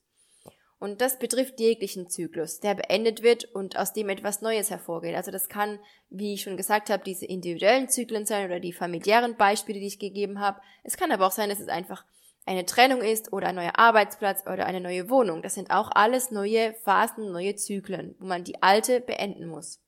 Und 0.79 1.01
das 1.01 1.19
betrifft 1.19 1.61
jeglichen 1.61 2.11
Zyklus, 2.11 2.61
der 2.61 2.75
beendet 2.75 3.23
wird 3.23 3.45
und 3.45 3.77
aus 3.77 3.93
dem 3.93 4.11
etwas 4.11 4.43
Neues 4.43 4.71
hervorgeht. 4.71 5.15
Also 5.15 5.31
das 5.31 5.49
kann, 5.49 5.79
wie 6.11 6.35
ich 6.35 6.43
schon 6.43 6.57
gesagt 6.57 6.91
habe, 6.91 7.03
diese 7.03 7.25
individuellen 7.25 7.89
Zyklen 7.89 8.27
sein 8.27 8.47
oder 8.47 8.61
die 8.61 8.73
familiären 8.73 9.37
Beispiele, 9.37 9.81
die 9.81 9.87
ich 9.87 9.99
gegeben 9.99 10.41
habe. 10.41 10.61
Es 10.83 10.97
kann 10.97 11.11
aber 11.11 11.27
auch 11.27 11.33
sein, 11.33 11.49
dass 11.49 11.61
es 11.61 11.69
einfach 11.69 12.05
eine 12.47 12.67
Trennung 12.67 13.01
ist 13.01 13.33
oder 13.33 13.49
ein 13.49 13.55
neuer 13.55 13.79
Arbeitsplatz 13.79 14.43
oder 14.47 14.67
eine 14.67 14.81
neue 14.81 15.09
Wohnung. 15.09 15.43
Das 15.43 15.55
sind 15.55 15.71
auch 15.71 15.91
alles 15.95 16.31
neue 16.31 16.75
Phasen, 16.75 17.33
neue 17.33 17.57
Zyklen, 17.57 18.15
wo 18.19 18.27
man 18.27 18.45
die 18.45 18.63
alte 18.63 19.01
beenden 19.01 19.47
muss. 19.47 19.81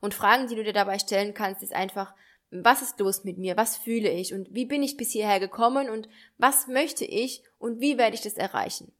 Und 0.00 0.14
Fragen, 0.14 0.46
die 0.46 0.56
du 0.56 0.64
dir 0.64 0.72
dabei 0.72 0.98
stellen 0.98 1.34
kannst, 1.34 1.62
ist 1.62 1.72
einfach, 1.72 2.14
was 2.50 2.82
ist 2.82 2.98
los 2.98 3.24
mit 3.24 3.38
mir? 3.38 3.56
Was 3.56 3.76
fühle 3.76 4.10
ich? 4.10 4.34
Und 4.34 4.52
wie 4.52 4.64
bin 4.64 4.82
ich 4.82 4.96
bis 4.96 5.10
hierher 5.10 5.40
gekommen? 5.40 5.88
Und 5.88 6.08
was 6.36 6.66
möchte 6.66 7.04
ich? 7.04 7.44
Und 7.58 7.80
wie 7.80 7.96
werde 7.96 8.14
ich 8.14 8.22
das 8.22 8.34
erreichen? 8.34 8.92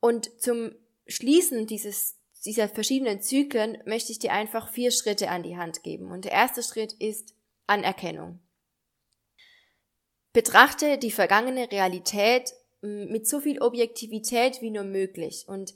Und 0.00 0.40
zum 0.40 0.74
Schließen 1.06 1.66
dieses, 1.66 2.18
dieser 2.44 2.68
verschiedenen 2.68 3.22
Zyklen 3.22 3.78
möchte 3.86 4.12
ich 4.12 4.18
dir 4.18 4.32
einfach 4.32 4.68
vier 4.68 4.90
Schritte 4.90 5.30
an 5.30 5.42
die 5.42 5.56
Hand 5.56 5.82
geben. 5.82 6.10
Und 6.10 6.26
der 6.26 6.32
erste 6.32 6.62
Schritt 6.62 6.92
ist 6.92 7.34
Anerkennung. 7.66 8.43
Betrachte 10.34 10.98
die 10.98 11.12
vergangene 11.12 11.70
Realität 11.70 12.52
mit 12.82 13.28
so 13.28 13.40
viel 13.40 13.62
Objektivität 13.62 14.60
wie 14.60 14.70
nur 14.70 14.82
möglich 14.82 15.44
und 15.46 15.74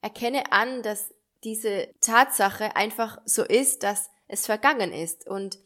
erkenne 0.00 0.50
an, 0.50 0.82
dass 0.82 1.14
diese 1.44 1.88
Tatsache 2.00 2.74
einfach 2.74 3.20
so 3.26 3.44
ist, 3.44 3.82
dass 3.82 4.10
es 4.26 4.46
vergangen 4.46 4.94
ist 4.94 5.28
und 5.28 5.58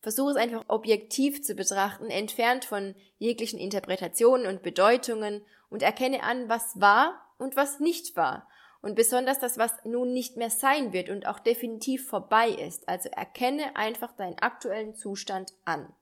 versuche 0.00 0.32
es 0.32 0.36
einfach 0.36 0.64
objektiv 0.66 1.44
zu 1.44 1.54
betrachten, 1.54 2.10
entfernt 2.10 2.64
von 2.64 2.96
jeglichen 3.18 3.60
Interpretationen 3.60 4.48
und 4.48 4.62
Bedeutungen 4.62 5.42
und 5.70 5.82
erkenne 5.82 6.24
an, 6.24 6.48
was 6.48 6.80
war 6.80 7.32
und 7.38 7.54
was 7.54 7.78
nicht 7.78 8.16
war 8.16 8.48
und 8.82 8.96
besonders 8.96 9.38
das, 9.38 9.56
was 9.56 9.72
nun 9.84 10.12
nicht 10.12 10.36
mehr 10.36 10.50
sein 10.50 10.92
wird 10.92 11.10
und 11.10 11.28
auch 11.28 11.38
definitiv 11.38 12.08
vorbei 12.08 12.48
ist. 12.48 12.88
Also 12.88 13.08
erkenne 13.08 13.76
einfach 13.76 14.16
deinen 14.16 14.40
aktuellen 14.40 14.96
Zustand 14.96 15.52
an. 15.64 15.94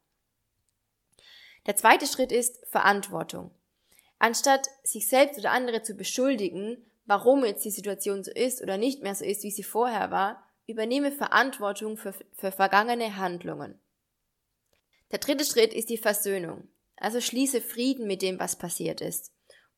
Der 1.66 1.76
zweite 1.76 2.06
Schritt 2.06 2.32
ist 2.32 2.58
Verantwortung. 2.66 3.50
Anstatt 4.18 4.68
sich 4.82 5.08
selbst 5.08 5.38
oder 5.38 5.50
andere 5.50 5.82
zu 5.82 5.94
beschuldigen, 5.94 6.84
warum 7.06 7.44
jetzt 7.44 7.64
die 7.64 7.70
Situation 7.70 8.22
so 8.22 8.30
ist 8.30 8.62
oder 8.62 8.76
nicht 8.76 9.02
mehr 9.02 9.14
so 9.14 9.24
ist, 9.24 9.42
wie 9.42 9.50
sie 9.50 9.62
vorher 9.64 10.10
war, 10.10 10.46
übernehme 10.66 11.12
Verantwortung 11.12 11.96
für, 11.96 12.14
für 12.32 12.52
vergangene 12.52 13.16
Handlungen. 13.16 13.78
Der 15.10 15.18
dritte 15.18 15.44
Schritt 15.44 15.74
ist 15.74 15.90
die 15.90 15.98
Versöhnung. 15.98 16.68
Also 16.96 17.20
schließe 17.20 17.60
Frieden 17.60 18.06
mit 18.06 18.22
dem, 18.22 18.38
was 18.38 18.56
passiert 18.56 19.00
ist 19.00 19.32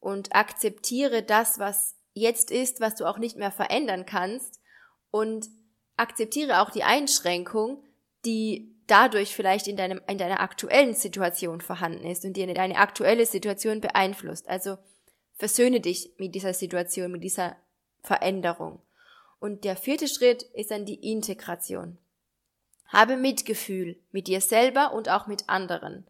und 0.04 0.34
akzeptiere 0.34 1.22
das, 1.22 1.58
was 1.58 1.96
jetzt 2.12 2.50
ist, 2.50 2.80
was 2.80 2.94
du 2.94 3.06
auch 3.06 3.16
nicht 3.16 3.36
mehr 3.36 3.50
verändern 3.50 4.04
kannst 4.04 4.60
und 5.10 5.48
akzeptiere 5.96 6.60
auch 6.60 6.70
die 6.70 6.84
Einschränkung, 6.84 7.82
die 8.26 8.73
dadurch 8.86 9.34
vielleicht 9.34 9.66
in, 9.66 9.76
deinem, 9.76 10.00
in 10.08 10.18
deiner 10.18 10.40
aktuellen 10.40 10.94
Situation 10.94 11.60
vorhanden 11.60 12.06
ist 12.06 12.24
und 12.24 12.36
dir 12.36 12.52
deine 12.52 12.76
aktuelle 12.76 13.26
Situation 13.26 13.80
beeinflusst. 13.80 14.48
Also 14.48 14.78
versöhne 15.34 15.80
dich 15.80 16.12
mit 16.18 16.34
dieser 16.34 16.54
Situation, 16.54 17.12
mit 17.12 17.24
dieser 17.24 17.56
Veränderung. 18.02 18.80
Und 19.40 19.64
der 19.64 19.76
vierte 19.76 20.08
Schritt 20.08 20.42
ist 20.42 20.70
dann 20.70 20.86
die 20.86 21.10
Integration. 21.10 21.98
Habe 22.86 23.16
Mitgefühl 23.16 23.98
mit 24.12 24.26
dir 24.26 24.40
selber 24.40 24.92
und 24.92 25.08
auch 25.08 25.26
mit 25.26 25.48
anderen. 25.48 26.06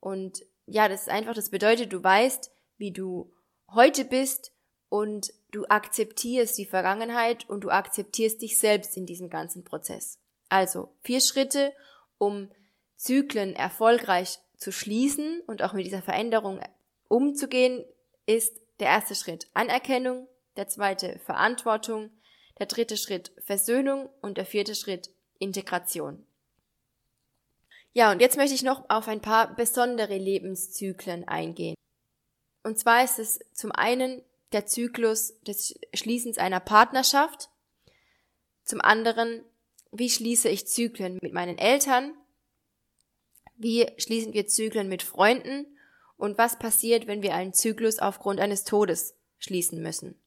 Und 0.00 0.42
ja, 0.66 0.88
das 0.88 1.02
ist 1.02 1.08
einfach, 1.08 1.34
das 1.34 1.50
bedeutet, 1.50 1.92
du 1.92 2.02
weißt, 2.02 2.50
wie 2.76 2.92
du 2.92 3.32
heute 3.72 4.04
bist 4.04 4.52
und 4.88 5.32
du 5.50 5.64
akzeptierst 5.66 6.56
die 6.58 6.66
Vergangenheit 6.66 7.48
und 7.48 7.62
du 7.62 7.70
akzeptierst 7.70 8.42
dich 8.42 8.58
selbst 8.58 8.96
in 8.96 9.06
diesem 9.06 9.30
ganzen 9.30 9.64
Prozess. 9.64 10.18
Also 10.48 10.94
vier 11.02 11.20
Schritte, 11.20 11.72
um 12.18 12.50
Zyklen 12.96 13.54
erfolgreich 13.54 14.38
zu 14.56 14.72
schließen 14.72 15.40
und 15.46 15.62
auch 15.62 15.72
mit 15.72 15.86
dieser 15.86 16.02
Veränderung 16.02 16.60
umzugehen, 17.08 17.84
ist 18.26 18.60
der 18.80 18.88
erste 18.88 19.14
Schritt 19.14 19.48
Anerkennung, 19.54 20.28
der 20.56 20.68
zweite 20.68 21.18
Verantwortung, 21.20 22.10
der 22.58 22.66
dritte 22.66 22.96
Schritt 22.96 23.32
Versöhnung 23.38 24.08
und 24.20 24.36
der 24.36 24.46
vierte 24.46 24.74
Schritt 24.74 25.10
Integration. 25.38 26.26
Ja, 27.92 28.12
und 28.12 28.20
jetzt 28.20 28.36
möchte 28.36 28.54
ich 28.54 28.62
noch 28.62 28.90
auf 28.90 29.08
ein 29.08 29.20
paar 29.20 29.54
besondere 29.54 30.16
Lebenszyklen 30.16 31.26
eingehen. 31.26 31.74
Und 32.62 32.78
zwar 32.78 33.02
ist 33.04 33.18
es 33.18 33.40
zum 33.52 33.72
einen 33.72 34.22
der 34.52 34.66
Zyklus 34.66 35.40
des 35.42 35.78
Schließens 35.94 36.38
einer 36.38 36.60
Partnerschaft, 36.60 37.48
zum 38.64 38.80
anderen 38.80 39.42
wie 39.90 40.10
schließe 40.10 40.48
ich 40.48 40.66
Zyklen 40.66 41.18
mit 41.22 41.32
meinen 41.32 41.58
Eltern? 41.58 42.14
Wie 43.56 43.86
schließen 43.96 44.32
wir 44.32 44.46
Zyklen 44.46 44.88
mit 44.88 45.02
Freunden? 45.02 45.66
Und 46.16 46.38
was 46.38 46.58
passiert, 46.58 47.06
wenn 47.06 47.22
wir 47.22 47.34
einen 47.34 47.54
Zyklus 47.54 47.98
aufgrund 47.98 48.40
eines 48.40 48.64
Todes 48.64 49.16
schließen 49.38 49.80
müssen? 49.82 50.20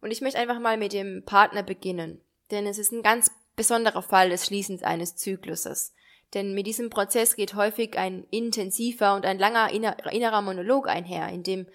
Und 0.00 0.10
ich 0.10 0.20
möchte 0.20 0.38
einfach 0.38 0.60
mal 0.60 0.76
mit 0.76 0.92
dem 0.92 1.24
Partner 1.24 1.62
beginnen, 1.62 2.20
denn 2.50 2.66
es 2.66 2.78
ist 2.78 2.92
ein 2.92 3.02
ganz 3.02 3.30
besonderer 3.56 4.02
Fall 4.02 4.30
des 4.30 4.46
Schließens 4.46 4.82
eines 4.82 5.16
Zykluses. 5.16 5.94
Denn 6.34 6.54
mit 6.54 6.66
diesem 6.66 6.90
Prozess 6.90 7.36
geht 7.36 7.54
häufig 7.54 7.96
ein 7.96 8.24
intensiver 8.30 9.14
und 9.14 9.24
ein 9.24 9.38
langer 9.38 9.70
innerer 9.70 10.42
Monolog 10.42 10.88
einher, 10.88 11.28
in 11.28 11.42
dem 11.42 11.66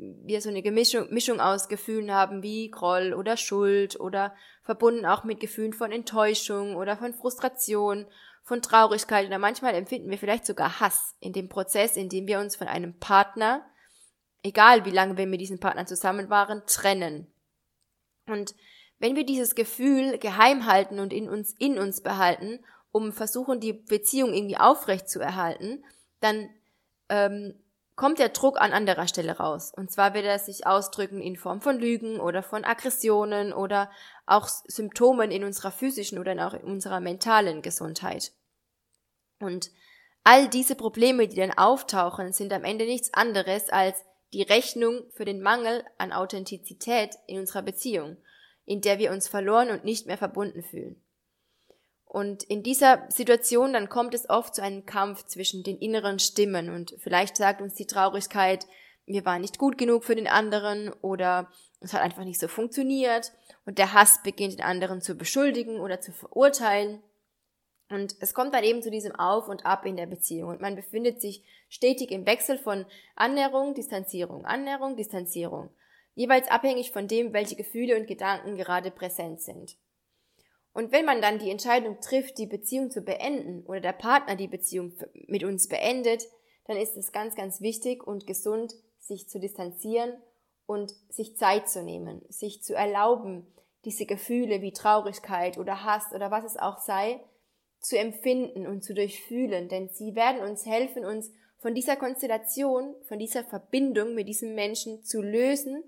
wir 0.00 0.40
so 0.40 0.48
eine 0.48 0.62
Gemischung, 0.62 1.12
Mischung 1.12 1.40
aus 1.40 1.68
Gefühlen 1.68 2.10
haben 2.10 2.42
wie 2.42 2.70
Groll 2.70 3.12
oder 3.12 3.36
Schuld 3.36 3.98
oder 4.00 4.34
verbunden 4.62 5.04
auch 5.04 5.24
mit 5.24 5.40
Gefühlen 5.40 5.72
von 5.72 5.92
Enttäuschung 5.92 6.76
oder 6.76 6.96
von 6.96 7.12
Frustration, 7.12 8.06
von 8.42 8.62
Traurigkeit 8.62 9.26
oder 9.26 9.38
manchmal 9.38 9.74
empfinden 9.74 10.10
wir 10.10 10.18
vielleicht 10.18 10.46
sogar 10.46 10.80
Hass 10.80 11.14
in 11.20 11.32
dem 11.32 11.48
Prozess, 11.48 11.96
in 11.96 12.08
dem 12.08 12.26
wir 12.26 12.40
uns 12.40 12.56
von 12.56 12.66
einem 12.66 12.98
Partner, 12.98 13.64
egal 14.42 14.84
wie 14.84 14.90
lange 14.90 15.16
wir 15.16 15.26
mit 15.26 15.40
diesem 15.40 15.60
Partner 15.60 15.86
zusammen 15.86 16.30
waren, 16.30 16.62
trennen. 16.66 17.26
Und 18.26 18.54
wenn 18.98 19.16
wir 19.16 19.24
dieses 19.24 19.54
Gefühl 19.54 20.18
geheim 20.18 20.66
halten 20.66 20.98
und 20.98 21.12
in 21.12 21.28
uns, 21.28 21.54
in 21.58 21.78
uns 21.78 22.02
behalten, 22.02 22.60
um 22.92 23.12
versuchen, 23.12 23.60
die 23.60 23.72
Beziehung 23.72 24.34
irgendwie 24.34 24.56
aufrecht 24.56 25.08
zu 25.08 25.20
erhalten, 25.20 25.84
dann 26.20 26.48
ähm, 27.08 27.54
kommt 28.00 28.18
der 28.18 28.30
Druck 28.30 28.58
an 28.58 28.72
anderer 28.72 29.06
Stelle 29.06 29.36
raus. 29.36 29.74
Und 29.76 29.92
zwar 29.92 30.14
wird 30.14 30.24
er 30.24 30.38
sich 30.38 30.66
ausdrücken 30.66 31.20
in 31.20 31.36
Form 31.36 31.60
von 31.60 31.78
Lügen 31.78 32.18
oder 32.18 32.42
von 32.42 32.64
Aggressionen 32.64 33.52
oder 33.52 33.90
auch 34.24 34.48
Symptomen 34.48 35.30
in 35.30 35.44
unserer 35.44 35.70
physischen 35.70 36.18
oder 36.18 36.46
auch 36.46 36.54
in 36.54 36.62
unserer 36.62 37.00
mentalen 37.00 37.60
Gesundheit. 37.60 38.32
Und 39.38 39.70
all 40.24 40.48
diese 40.48 40.76
Probleme, 40.76 41.28
die 41.28 41.36
dann 41.36 41.52
auftauchen, 41.52 42.32
sind 42.32 42.54
am 42.54 42.64
Ende 42.64 42.86
nichts 42.86 43.12
anderes 43.12 43.68
als 43.68 44.02
die 44.32 44.44
Rechnung 44.44 45.02
für 45.10 45.26
den 45.26 45.42
Mangel 45.42 45.84
an 45.98 46.12
Authentizität 46.12 47.18
in 47.26 47.38
unserer 47.38 47.62
Beziehung. 47.62 48.16
in 48.64 48.80
der 48.80 48.98
wir 48.98 49.10
uns 49.10 49.26
verloren 49.26 49.70
und 49.70 49.84
nicht 49.84 50.06
mehr 50.06 50.16
verbunden 50.16 50.62
fühlen. 50.62 51.02
Und 52.10 52.42
in 52.42 52.64
dieser 52.64 53.06
Situation 53.08 53.72
dann 53.72 53.88
kommt 53.88 54.14
es 54.14 54.28
oft 54.28 54.56
zu 54.56 54.64
einem 54.64 54.84
Kampf 54.84 55.26
zwischen 55.26 55.62
den 55.62 55.78
inneren 55.78 56.18
Stimmen 56.18 56.68
und 56.68 56.92
vielleicht 56.98 57.36
sagt 57.36 57.62
uns 57.62 57.74
die 57.74 57.86
Traurigkeit, 57.86 58.66
wir 59.06 59.24
waren 59.24 59.42
nicht 59.42 59.58
gut 59.58 59.78
genug 59.78 60.02
für 60.02 60.16
den 60.16 60.26
anderen 60.26 60.92
oder 61.02 61.52
es 61.78 61.92
hat 61.92 62.02
einfach 62.02 62.24
nicht 62.24 62.40
so 62.40 62.48
funktioniert 62.48 63.30
und 63.64 63.78
der 63.78 63.92
Hass 63.92 64.24
beginnt 64.24 64.54
den 64.54 64.64
anderen 64.64 65.00
zu 65.00 65.14
beschuldigen 65.14 65.78
oder 65.78 66.00
zu 66.00 66.10
verurteilen. 66.10 67.00
Und 67.90 68.16
es 68.18 68.34
kommt 68.34 68.54
dann 68.54 68.64
eben 68.64 68.82
zu 68.82 68.90
diesem 68.90 69.14
Auf 69.14 69.46
und 69.46 69.64
Ab 69.64 69.86
in 69.86 69.96
der 69.96 70.06
Beziehung 70.06 70.50
und 70.50 70.60
man 70.60 70.74
befindet 70.74 71.20
sich 71.20 71.44
stetig 71.68 72.10
im 72.10 72.26
Wechsel 72.26 72.58
von 72.58 72.86
Annäherung, 73.14 73.72
Distanzierung, 73.74 74.44
Annäherung, 74.44 74.96
Distanzierung, 74.96 75.70
jeweils 76.16 76.48
abhängig 76.48 76.90
von 76.90 77.06
dem, 77.06 77.32
welche 77.32 77.54
Gefühle 77.54 77.96
und 77.96 78.08
Gedanken 78.08 78.56
gerade 78.56 78.90
präsent 78.90 79.42
sind. 79.42 79.76
Und 80.72 80.92
wenn 80.92 81.04
man 81.04 81.20
dann 81.20 81.38
die 81.38 81.50
Entscheidung 81.50 82.00
trifft, 82.00 82.38
die 82.38 82.46
Beziehung 82.46 82.90
zu 82.90 83.02
beenden 83.02 83.66
oder 83.66 83.80
der 83.80 83.92
Partner 83.92 84.36
die 84.36 84.48
Beziehung 84.48 84.92
mit 85.26 85.42
uns 85.42 85.68
beendet, 85.68 86.28
dann 86.66 86.76
ist 86.76 86.96
es 86.96 87.12
ganz, 87.12 87.34
ganz 87.34 87.60
wichtig 87.60 88.06
und 88.06 88.26
gesund, 88.26 88.74
sich 88.98 89.28
zu 89.28 89.40
distanzieren 89.40 90.12
und 90.66 90.94
sich 91.08 91.36
Zeit 91.36 91.68
zu 91.68 91.82
nehmen, 91.82 92.22
sich 92.28 92.62
zu 92.62 92.74
erlauben, 92.74 93.46
diese 93.84 94.06
Gefühle 94.06 94.62
wie 94.62 94.72
Traurigkeit 94.72 95.58
oder 95.58 95.84
Hass 95.84 96.12
oder 96.14 96.30
was 96.30 96.44
es 96.44 96.56
auch 96.56 96.78
sei, 96.78 97.20
zu 97.80 97.98
empfinden 97.98 98.66
und 98.66 98.84
zu 98.84 98.94
durchfühlen, 98.94 99.68
denn 99.68 99.88
sie 99.88 100.14
werden 100.14 100.42
uns 100.42 100.66
helfen, 100.66 101.04
uns 101.04 101.32
von 101.58 101.74
dieser 101.74 101.96
Konstellation, 101.96 102.94
von 103.06 103.18
dieser 103.18 103.42
Verbindung 103.42 104.14
mit 104.14 104.28
diesem 104.28 104.54
Menschen 104.54 105.02
zu 105.02 105.22
lösen 105.22 105.82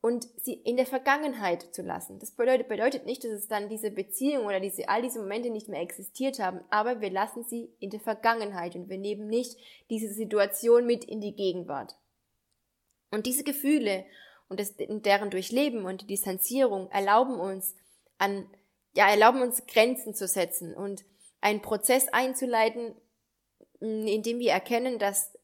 und 0.00 0.28
sie 0.40 0.54
in 0.54 0.76
der 0.76 0.86
Vergangenheit 0.86 1.74
zu 1.74 1.82
lassen. 1.82 2.18
Das 2.20 2.30
bedeutet, 2.30 2.68
bedeutet 2.68 3.04
nicht, 3.04 3.24
dass 3.24 3.32
es 3.32 3.48
dann 3.48 3.68
diese 3.68 3.90
Beziehung 3.90 4.46
oder 4.46 4.60
diese, 4.60 4.88
all 4.88 5.02
diese 5.02 5.20
Momente 5.20 5.50
nicht 5.50 5.68
mehr 5.68 5.80
existiert 5.80 6.38
haben, 6.38 6.60
aber 6.70 7.00
wir 7.00 7.10
lassen 7.10 7.44
sie 7.44 7.72
in 7.80 7.90
der 7.90 8.00
Vergangenheit 8.00 8.76
und 8.76 8.88
wir 8.88 8.98
nehmen 8.98 9.28
nicht 9.28 9.56
diese 9.90 10.12
Situation 10.12 10.86
mit 10.86 11.04
in 11.04 11.20
die 11.20 11.34
Gegenwart. 11.34 11.96
Und 13.10 13.26
diese 13.26 13.42
Gefühle 13.42 14.04
und 14.48 14.60
das, 14.60 14.74
deren 14.76 15.30
Durchleben 15.30 15.84
und 15.84 16.02
die 16.02 16.06
Distanzierung 16.06 16.90
erlauben 16.90 17.40
uns 17.40 17.74
an, 18.18 18.48
ja, 18.94 19.08
erlauben 19.10 19.42
uns 19.42 19.66
Grenzen 19.66 20.14
zu 20.14 20.28
setzen 20.28 20.74
und 20.74 21.04
einen 21.40 21.60
Prozess 21.60 22.08
einzuleiten, 22.08 22.94
in 23.80 24.22
dem 24.22 24.38
wir 24.38 24.52
erkennen, 24.52 24.98
dass 24.98 25.36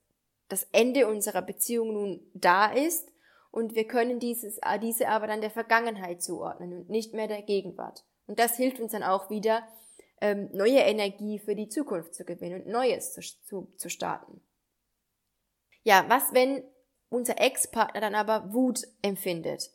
das 0.48 0.66
Ende 0.72 1.08
unserer 1.08 1.42
Beziehung 1.42 1.92
nun 1.92 2.30
da 2.34 2.72
ist 2.72 3.08
und 3.54 3.76
wir 3.76 3.86
können 3.86 4.18
dieses, 4.18 4.58
äh, 4.58 4.80
diese 4.80 5.08
aber 5.08 5.28
dann 5.28 5.40
der 5.40 5.50
Vergangenheit 5.50 6.20
zuordnen 6.20 6.72
und 6.72 6.90
nicht 6.90 7.14
mehr 7.14 7.28
der 7.28 7.40
Gegenwart. 7.40 8.04
Und 8.26 8.40
das 8.40 8.56
hilft 8.56 8.80
uns 8.80 8.90
dann 8.90 9.04
auch 9.04 9.30
wieder, 9.30 9.62
ähm, 10.20 10.50
neue 10.52 10.80
Energie 10.80 11.38
für 11.38 11.54
die 11.54 11.68
Zukunft 11.68 12.16
zu 12.16 12.24
gewinnen 12.24 12.62
und 12.62 12.66
Neues 12.66 13.12
zu, 13.12 13.20
zu, 13.20 13.72
zu 13.76 13.88
starten. 13.88 14.40
Ja, 15.84 16.04
was, 16.08 16.34
wenn 16.34 16.64
unser 17.10 17.40
Ex-Partner 17.40 18.00
dann 18.00 18.16
aber 18.16 18.52
Wut 18.52 18.88
empfindet? 19.02 19.70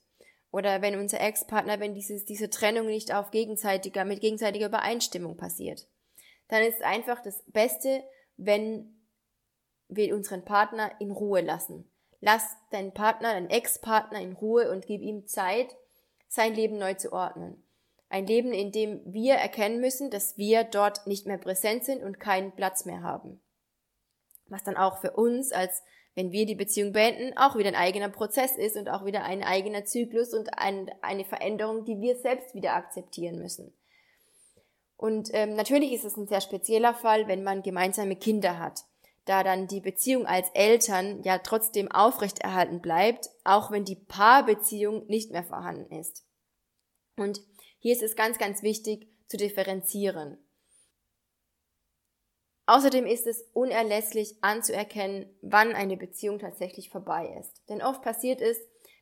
Oder 0.51 0.81
wenn 0.81 0.99
unser 0.99 1.21
Ex-Partner, 1.21 1.79
wenn 1.79 1.95
dieses, 1.95 2.25
diese 2.25 2.49
Trennung 2.49 2.87
nicht 2.87 3.13
auf 3.13 3.31
gegenseitiger, 3.31 4.03
mit 4.03 4.19
gegenseitiger 4.19 4.65
Übereinstimmung 4.65 5.37
passiert? 5.37 5.87
Dann 6.49 6.63
ist 6.63 6.81
einfach 6.81 7.23
das 7.23 7.41
Beste, 7.47 8.03
wenn 8.35 8.93
wir 9.87 10.13
unseren 10.13 10.43
Partner 10.43 10.91
in 10.99 11.11
Ruhe 11.11 11.39
lassen 11.39 11.89
Lass 12.21 12.43
deinen 12.71 12.93
Partner, 12.93 13.33
deinen 13.33 13.49
Ex-Partner 13.49 14.19
in 14.19 14.33
Ruhe 14.33 14.71
und 14.71 14.85
gib 14.85 15.01
ihm 15.01 15.25
Zeit, 15.27 15.75
sein 16.27 16.53
Leben 16.53 16.77
neu 16.77 16.93
zu 16.93 17.13
ordnen. 17.13 17.63
Ein 18.09 18.27
Leben, 18.27 18.51
in 18.51 18.71
dem 18.71 19.01
wir 19.05 19.35
erkennen 19.35 19.79
müssen, 19.79 20.09
dass 20.09 20.37
wir 20.37 20.63
dort 20.63 21.07
nicht 21.07 21.27
mehr 21.27 21.37
präsent 21.37 21.85
sind 21.85 22.03
und 22.03 22.19
keinen 22.19 22.51
Platz 22.51 22.85
mehr 22.85 23.03
haben. 23.03 23.39
Was 24.47 24.63
dann 24.63 24.77
auch 24.77 24.99
für 24.99 25.11
uns, 25.11 25.51
als 25.51 25.83
wenn 26.15 26.31
wir 26.31 26.45
die 26.45 26.55
Beziehung 26.55 26.91
beenden, 26.91 27.37
auch 27.37 27.55
wieder 27.55 27.69
ein 27.69 27.75
eigener 27.75 28.09
Prozess 28.09 28.57
ist 28.57 28.75
und 28.75 28.89
auch 28.89 29.05
wieder 29.05 29.23
ein 29.23 29.43
eigener 29.43 29.85
Zyklus 29.85 30.33
und 30.33 30.57
ein, 30.57 30.91
eine 31.01 31.23
Veränderung, 31.23 31.85
die 31.85 32.01
wir 32.01 32.17
selbst 32.17 32.55
wieder 32.55 32.73
akzeptieren 32.73 33.39
müssen. 33.39 33.73
Und 34.97 35.29
ähm, 35.31 35.55
natürlich 35.55 35.93
ist 35.93 36.03
es 36.03 36.17
ein 36.17 36.27
sehr 36.27 36.41
spezieller 36.41 36.93
Fall, 36.93 37.27
wenn 37.27 37.43
man 37.43 37.63
gemeinsame 37.63 38.17
Kinder 38.17 38.59
hat 38.59 38.83
da 39.29 39.43
dann 39.43 39.67
die 39.67 39.79
Beziehung 39.79 40.25
als 40.25 40.49
Eltern 40.55 41.21
ja 41.21 41.37
trotzdem 41.37 41.91
aufrechterhalten 41.91 42.81
bleibt, 42.81 43.29
auch 43.43 43.69
wenn 43.69 43.85
die 43.85 43.95
Paarbeziehung 43.95 45.05
nicht 45.05 45.31
mehr 45.31 45.43
vorhanden 45.43 45.93
ist. 45.95 46.25
Und 47.15 47.39
hier 47.77 47.93
ist 47.93 48.01
es 48.01 48.15
ganz, 48.15 48.39
ganz 48.39 48.63
wichtig 48.63 49.07
zu 49.27 49.37
differenzieren. 49.37 50.37
Außerdem 52.65 53.05
ist 53.05 53.27
es 53.27 53.43
unerlässlich 53.53 54.35
anzuerkennen, 54.41 55.29
wann 55.41 55.73
eine 55.73 55.97
Beziehung 55.97 56.39
tatsächlich 56.39 56.89
vorbei 56.89 57.35
ist. 57.39 57.61
Denn 57.69 57.81
oft 57.81 58.01
passiert 58.01 58.41
es, 58.41 58.57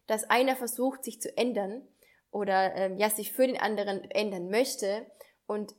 dass 0.07 0.29
einer 0.29 0.55
versucht, 0.55 1.03
sich 1.03 1.21
zu 1.21 1.35
ändern 1.37 1.87
oder 2.31 2.75
ähm, 2.75 2.97
ja 2.97 3.09
sich 3.09 3.31
für 3.31 3.47
den 3.47 3.59
anderen 3.59 4.09
ändern 4.11 4.49
möchte 4.49 5.05
und 5.47 5.73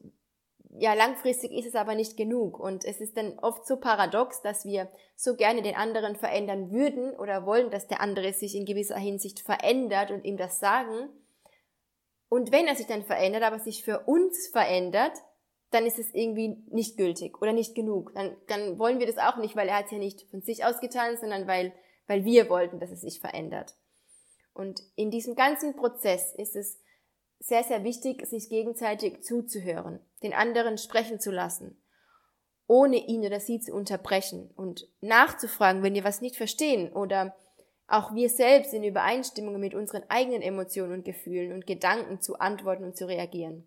ja, 0.77 0.95
langfristig 0.95 1.53
ist 1.53 1.67
es 1.67 1.75
aber 1.75 1.95
nicht 1.95 2.17
genug. 2.17 2.59
Und 2.59 2.85
es 2.85 3.01
ist 3.01 3.17
dann 3.17 3.39
oft 3.39 3.67
so 3.67 3.77
paradox, 3.77 4.43
dass 4.43 4.65
wir 4.65 4.89
so 5.17 5.35
gerne 5.35 5.63
den 5.63 5.75
anderen 5.75 6.17
verändern 6.17 6.71
würden 6.71 7.15
oder 7.17 7.47
wollen, 7.47 7.71
dass 7.71 7.87
der 7.89 8.01
andere 8.01 8.33
sich 8.33 8.55
in 8.55 8.67
gewisser 8.67 8.99
Hinsicht 8.99 9.41
verändert 9.41 10.11
und 10.11 10.25
ihm 10.25 10.37
das 10.37 10.61
sagen. 10.61 11.09
Und 12.29 12.53
wenn 12.53 12.67
er 12.67 12.77
sich 12.77 12.87
dann 12.87 13.05
verändert, 13.05 13.43
aber 13.43 13.59
sich 13.59 13.83
für 13.83 14.01
uns 14.01 14.49
verändert, 14.49 15.13
dann 15.71 15.87
ist 15.87 15.99
es 15.99 16.15
irgendwie 16.15 16.57
nicht 16.69 16.97
gültig 16.97 17.41
oder 17.43 17.53
nicht 17.53 17.75
genug. 17.75 18.13
Dann, 18.15 18.37
dann 18.47 18.79
wollen 18.79 18.99
wir 18.99 19.07
das 19.07 19.19
auch 19.19 19.37
nicht, 19.37 19.57
weil 19.57 19.69
er 19.69 19.79
hat 19.79 19.87
es 19.87 19.93
ja 19.93 19.99
nicht 19.99 20.23
von 20.31 20.43
sich 20.43 20.65
aus 20.65 20.81
getan, 20.81 21.17
sondern 21.19 21.47
weil, 21.47 21.73
weil 22.07 22.25
wir 22.25 22.49
wollten, 22.49 22.79
dass 22.81 22.91
es 22.91 23.01
sich 23.01 23.21
verändert. 23.21 23.77
Und 24.55 24.83
in 24.97 25.11
diesem 25.11 25.35
ganzen 25.35 25.77
Prozess 25.77 26.35
ist 26.35 26.57
es 26.57 26.79
sehr, 27.41 27.65
sehr 27.65 27.85
wichtig, 27.85 28.27
sich 28.27 28.49
gegenseitig 28.49 29.23
zuzuhören, 29.23 30.01
den 30.23 30.33
anderen 30.33 30.79
sprechen 30.79 31.21
zu 31.21 31.31
lassen, 31.31 31.81
ohne 32.67 32.97
ihn 32.97 33.25
oder 33.25 33.41
sie 33.41 33.61
zu 33.61 33.73
unterbrechen 33.73 34.51
und 34.57 34.89
nachzufragen, 35.01 35.83
wenn 35.83 35.95
wir 35.95 36.05
was 36.05 36.21
nicht 36.21 36.37
verstehen 36.37 36.93
oder 36.93 37.35
auch 37.87 38.15
wir 38.15 38.29
selbst 38.29 38.75
in 38.75 38.85
Übereinstimmung 38.85 39.59
mit 39.59 39.75
unseren 39.75 40.05
eigenen 40.09 40.43
Emotionen 40.43 40.93
und 40.93 41.05
Gefühlen 41.05 41.53
und 41.53 41.67
Gedanken 41.67 42.21
zu 42.21 42.39
antworten 42.39 42.85
und 42.85 42.97
zu 42.97 43.09
reagieren. 43.09 43.67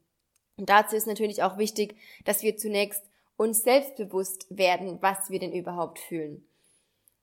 Und 0.58 0.70
dazu 0.70 0.96
ist 0.96 1.08
natürlich 1.08 1.42
auch 1.42 1.58
wichtig, 1.58 1.96
dass 2.24 2.44
wir 2.44 2.56
zunächst 2.56 3.04
uns 3.36 3.64
selbstbewusst 3.64 4.46
werden, 4.50 5.00
was 5.02 5.32
wir 5.32 5.40
denn 5.40 5.54
überhaupt 5.54 5.98
fühlen. 5.98 6.46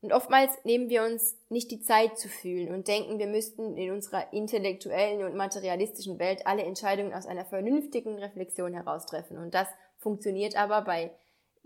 Und 0.01 0.13
oftmals 0.13 0.53
nehmen 0.65 0.89
wir 0.89 1.03
uns 1.03 1.37
nicht 1.49 1.71
die 1.73 1.81
Zeit 1.81 2.19
zu 2.19 2.29
fühlen 2.29 2.73
und 2.73 2.87
denken, 2.87 3.19
wir 3.19 3.27
müssten 3.27 3.77
in 3.77 3.91
unserer 3.91 4.33
intellektuellen 4.33 5.25
und 5.25 5.35
materialistischen 5.35 6.21
Welt 6.21 6.47
alle 6.47 6.63
Entscheidungen 6.63 7.13
aus 7.13 7.27
einer 7.27 7.45
vernünftigen 7.45 8.17
Reflexion 8.19 8.75
heraustreffen. 8.75 9.39
Und 9.39 9.55
das 9.55 9.67
funktioniert 9.99 10.55
aber 10.55 10.83
bei, 10.83 11.11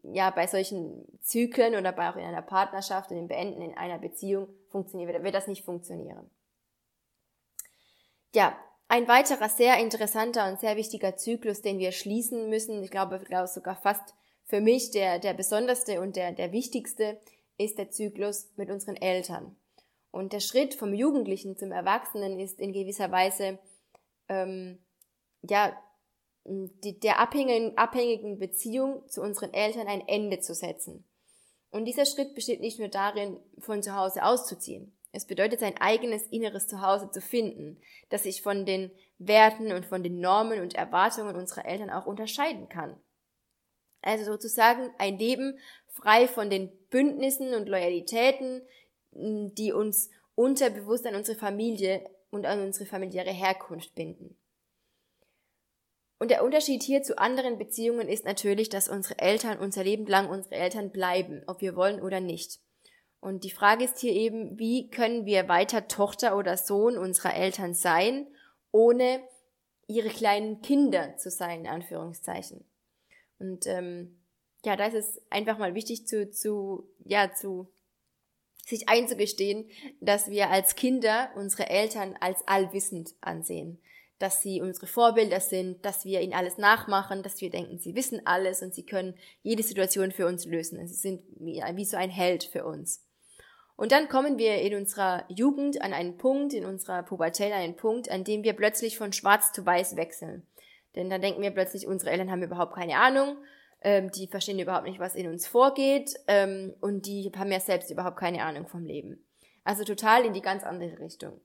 ja, 0.02 0.30
bei 0.30 0.46
solchen 0.46 1.06
Zyklen 1.20 1.74
oder 1.74 1.92
bei 1.92 2.08
auch 2.08 2.16
in 2.16 2.24
einer 2.24 2.40
Partnerschaft 2.40 3.10
und 3.10 3.18
im 3.18 3.28
Beenden 3.28 3.60
in 3.60 3.76
einer 3.76 3.98
Beziehung 3.98 4.48
funktioniert, 4.70 5.22
wird 5.22 5.34
das 5.34 5.46
nicht 5.46 5.64
funktionieren. 5.64 6.30
Ja, 8.34 8.56
ein 8.88 9.08
weiterer 9.08 9.50
sehr 9.50 9.78
interessanter 9.78 10.50
und 10.50 10.58
sehr 10.58 10.76
wichtiger 10.76 11.16
Zyklus, 11.16 11.60
den 11.60 11.78
wir 11.78 11.92
schließen 11.92 12.48
müssen, 12.48 12.82
ich 12.82 12.90
glaube, 12.90 13.20
sogar 13.46 13.76
fast 13.76 14.14
für 14.44 14.62
mich 14.62 14.90
der, 14.90 15.18
der 15.18 15.34
besonderste 15.34 16.00
und 16.00 16.16
der, 16.16 16.32
der 16.32 16.52
wichtigste, 16.52 17.18
ist 17.64 17.78
der 17.78 17.90
Zyklus 17.90 18.50
mit 18.56 18.70
unseren 18.70 18.96
Eltern. 18.96 19.56
Und 20.10 20.32
der 20.32 20.40
Schritt 20.40 20.74
vom 20.74 20.92
Jugendlichen 20.92 21.56
zum 21.56 21.72
Erwachsenen 21.72 22.38
ist 22.38 22.60
in 22.60 22.72
gewisser 22.72 23.10
Weise 23.10 23.58
ähm, 24.28 24.78
ja 25.42 25.76
die, 26.44 26.98
der 26.98 27.20
abhängigen, 27.20 27.76
abhängigen 27.78 28.38
Beziehung 28.38 29.08
zu 29.08 29.22
unseren 29.22 29.54
Eltern 29.54 29.86
ein 29.86 30.06
Ende 30.06 30.40
zu 30.40 30.54
setzen. 30.54 31.04
Und 31.70 31.86
dieser 31.86 32.04
Schritt 32.04 32.34
besteht 32.34 32.60
nicht 32.60 32.78
nur 32.78 32.88
darin, 32.88 33.38
von 33.58 33.82
zu 33.82 33.96
Hause 33.96 34.24
auszuziehen. 34.24 34.94
Es 35.12 35.26
bedeutet, 35.26 35.60
sein 35.60 35.76
eigenes 35.78 36.26
inneres 36.26 36.68
Zuhause 36.68 37.10
zu 37.10 37.20
finden, 37.20 37.80
das 38.08 38.24
sich 38.24 38.42
von 38.42 38.66
den 38.66 38.90
Werten 39.18 39.72
und 39.72 39.86
von 39.86 40.02
den 40.02 40.20
Normen 40.20 40.60
und 40.60 40.74
Erwartungen 40.74 41.36
unserer 41.36 41.66
Eltern 41.66 41.90
auch 41.90 42.06
unterscheiden 42.06 42.68
kann. 42.68 42.98
Also 44.00 44.24
sozusagen 44.24 44.90
ein 44.98 45.18
Leben 45.18 45.58
frei 45.92 46.26
von 46.26 46.50
den 46.50 46.70
Bündnissen 46.90 47.54
und 47.54 47.68
Loyalitäten, 47.68 48.62
die 49.12 49.72
uns 49.72 50.10
unterbewusst 50.34 51.06
an 51.06 51.14
unsere 51.14 51.38
Familie 51.38 52.04
und 52.30 52.46
an 52.46 52.60
unsere 52.60 52.86
familiäre 52.86 53.30
Herkunft 53.30 53.94
binden. 53.94 54.36
Und 56.18 56.30
der 56.30 56.44
Unterschied 56.44 56.82
hier 56.82 57.02
zu 57.02 57.18
anderen 57.18 57.58
Beziehungen 57.58 58.08
ist 58.08 58.24
natürlich, 58.24 58.68
dass 58.68 58.88
unsere 58.88 59.18
Eltern 59.18 59.58
unser 59.58 59.84
Leben 59.84 60.06
lang 60.06 60.30
unsere 60.30 60.54
Eltern 60.54 60.90
bleiben, 60.90 61.42
ob 61.46 61.60
wir 61.60 61.74
wollen 61.76 62.00
oder 62.00 62.20
nicht. 62.20 62.60
Und 63.20 63.44
die 63.44 63.50
Frage 63.50 63.84
ist 63.84 63.98
hier 63.98 64.12
eben, 64.12 64.58
wie 64.58 64.88
können 64.88 65.26
wir 65.26 65.48
weiter 65.48 65.88
Tochter 65.88 66.36
oder 66.36 66.56
Sohn 66.56 66.96
unserer 66.96 67.34
Eltern 67.34 67.74
sein, 67.74 68.26
ohne 68.70 69.20
ihre 69.86 70.08
kleinen 70.08 70.62
Kinder 70.62 71.16
zu 71.16 71.30
sein, 71.30 71.60
in 71.60 71.66
Anführungszeichen. 71.66 72.64
Und 73.38 73.66
ähm, 73.66 74.21
ja, 74.64 74.76
da 74.76 74.86
ist 74.86 74.94
es 74.94 75.22
einfach 75.30 75.58
mal 75.58 75.74
wichtig 75.74 76.06
zu, 76.06 76.30
zu, 76.30 76.88
ja, 77.04 77.32
zu 77.32 77.68
sich 78.64 78.88
einzugestehen, 78.88 79.68
dass 80.00 80.30
wir 80.30 80.50
als 80.50 80.76
Kinder 80.76 81.30
unsere 81.34 81.68
Eltern 81.68 82.16
als 82.20 82.46
allwissend 82.46 83.14
ansehen. 83.20 83.80
Dass 84.20 84.40
sie 84.40 84.60
unsere 84.60 84.86
Vorbilder 84.86 85.40
sind, 85.40 85.84
dass 85.84 86.04
wir 86.04 86.20
ihnen 86.20 86.32
alles 86.32 86.58
nachmachen, 86.58 87.24
dass 87.24 87.40
wir 87.40 87.50
denken, 87.50 87.78
sie 87.78 87.96
wissen 87.96 88.24
alles 88.24 88.62
und 88.62 88.72
sie 88.72 88.86
können 88.86 89.14
jede 89.42 89.64
Situation 89.64 90.12
für 90.12 90.26
uns 90.26 90.44
lösen. 90.44 90.86
sie 90.86 90.94
sind 90.94 91.22
wie, 91.40 91.84
so 91.84 91.96
ein 91.96 92.10
Held 92.10 92.44
für 92.44 92.64
uns. 92.64 93.04
Und 93.74 93.90
dann 93.90 94.08
kommen 94.08 94.38
wir 94.38 94.60
in 94.60 94.76
unserer 94.76 95.24
Jugend 95.28 95.82
an 95.82 95.92
einen 95.92 96.18
Punkt, 96.18 96.52
in 96.52 96.64
unserer 96.64 97.02
Pubertät 97.02 97.52
an 97.52 97.58
einen 97.58 97.74
Punkt, 97.74 98.08
an 98.10 98.22
dem 98.22 98.44
wir 98.44 98.52
plötzlich 98.52 98.96
von 98.96 99.12
schwarz 99.12 99.52
zu 99.52 99.66
weiß 99.66 99.96
wechseln. 99.96 100.46
Denn 100.94 101.10
dann 101.10 101.20
denken 101.20 101.42
wir 101.42 101.50
plötzlich, 101.50 101.88
unsere 101.88 102.12
Eltern 102.12 102.30
haben 102.30 102.44
überhaupt 102.44 102.74
keine 102.74 102.98
Ahnung, 102.98 103.38
ähm, 103.84 104.10
die 104.10 104.26
verstehen 104.26 104.58
überhaupt 104.58 104.86
nicht, 104.86 104.98
was 104.98 105.14
in 105.14 105.28
uns 105.28 105.46
vorgeht 105.46 106.14
ähm, 106.26 106.74
und 106.80 107.06
die 107.06 107.30
haben 107.36 107.52
ja 107.52 107.60
selbst 107.60 107.90
überhaupt 107.90 108.18
keine 108.18 108.44
Ahnung 108.44 108.66
vom 108.66 108.84
Leben. 108.84 109.24
Also 109.64 109.84
total 109.84 110.24
in 110.24 110.32
die 110.32 110.40
ganz 110.40 110.64
andere 110.64 110.98
Richtung. 110.98 111.40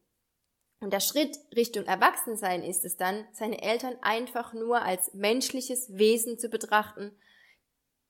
Und 0.80 0.94
der 0.94 1.00
Schritt 1.00 1.38
Richtung 1.56 1.86
Erwachsensein 1.86 2.64
ist 2.64 2.86
es 2.86 2.98
dann, 2.98 3.26
seine 3.32 3.62
Eltern 3.62 3.96
einfach 4.02 4.54
nur 4.54 4.82
als 4.82 5.14
menschliches 5.14 5.98
Wesen 5.98 6.38
zu 6.38 6.50
betrachten, 6.50 7.12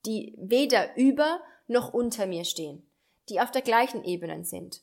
die 0.05 0.35
weder 0.37 0.95
über 0.97 1.41
noch 1.67 1.93
unter 1.93 2.25
mir 2.25 2.43
stehen, 2.43 2.89
die 3.29 3.39
auf 3.39 3.51
der 3.51 3.61
gleichen 3.61 4.03
Ebene 4.03 4.43
sind. 4.43 4.81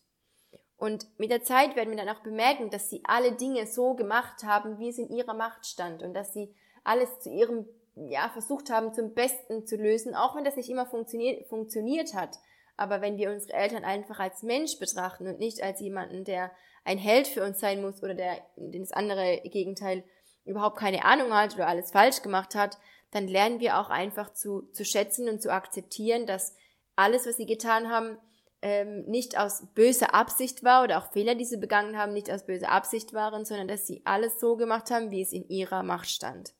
Und 0.77 1.07
mit 1.19 1.31
der 1.31 1.45
Zeit 1.45 1.77
werden 1.77 1.91
wir 1.91 1.97
dann 1.97 2.15
auch 2.15 2.23
bemerken, 2.23 2.71
dass 2.71 2.91
sie 2.91 3.03
alle 3.05 3.33
Dinge 3.33 3.67
so 3.67 3.95
gemacht 3.95 4.43
haben, 4.45 4.79
wie 4.79 4.89
es 4.89 4.99
in 4.99 5.09
ihrer 5.09 5.35
Macht 5.35 5.67
stand 5.67 6.03
und 6.03 6.15
dass 6.15 6.33
sie 6.33 6.55
alles 6.83 7.21
zu 7.21 7.31
ihrem 7.31 7.67
ja, 7.97 8.29
versucht 8.31 8.71
haben, 8.71 8.93
zum 8.93 9.15
Besten 9.15 9.67
zu 9.67 9.77
lösen, 9.77 10.15
auch 10.15 10.35
wenn 10.35 10.45
das 10.45 10.57
nicht 10.57 10.69
immer 10.69 10.87
funktioniert, 10.87 11.47
funktioniert 11.49 12.15
hat. 12.15 12.39
Aber 12.77 13.01
wenn 13.01 13.17
wir 13.17 13.31
unsere 13.31 13.53
Eltern 13.53 13.85
einfach 13.85 14.19
als 14.19 14.43
Mensch 14.43 14.79
betrachten 14.79 15.29
und 15.29 15.39
nicht 15.39 15.63
als 15.63 15.81
jemanden, 15.81 16.25
der 16.25 16.51
ein 16.85 16.99
Held 16.99 17.29
für 17.29 17.45
uns 17.45 17.61
sein 17.61 17.81
muss 17.81 18.03
oder 18.03 18.15
der 18.15 18.37
das 18.57 18.93
andere 18.93 19.41
Gegenteil 19.45 20.05
überhaupt 20.45 20.77
keine 20.77 21.05
Ahnung 21.05 21.33
hat 21.33 21.55
oder 21.55 21.69
alles 21.69 21.93
falsch 21.93 22.21
gemacht 22.23 22.55
hat, 22.55 22.79
dann 23.13 23.29
lernen 23.29 23.61
wir 23.61 23.79
auch 23.79 23.91
einfach 23.91 24.33
zu, 24.33 24.63
zu 24.73 24.85
schätzen 24.85 25.29
und 25.29 25.41
zu 25.41 25.53
akzeptieren, 25.53 26.27
dass 26.27 26.57
alles, 26.97 27.27
was 27.27 27.37
sie 27.37 27.47
getan 27.47 27.91
haben, 27.91 28.19
ähm, 28.61 29.05
nicht 29.05 29.39
aus 29.39 29.67
böser 29.75 30.15
Absicht 30.15 30.65
war 30.65 30.83
oder 30.83 30.99
auch 30.99 31.13
Fehler, 31.13 31.37
die 31.37 31.45
sie 31.45 31.59
begangen 31.59 31.97
haben, 31.97 32.13
nicht 32.13 32.31
aus 32.31 32.45
böser 32.45 32.71
Absicht 32.71 33.13
waren, 33.13 33.45
sondern 33.45 33.69
dass 33.69 33.87
sie 33.87 34.03
alles 34.05 34.41
so 34.41 34.57
gemacht 34.57 34.91
haben, 34.91 35.11
wie 35.11 35.23
es 35.23 35.33
in 35.33 35.49
ihrer 35.49 35.83
Macht 35.85 36.11
stand 36.11 36.55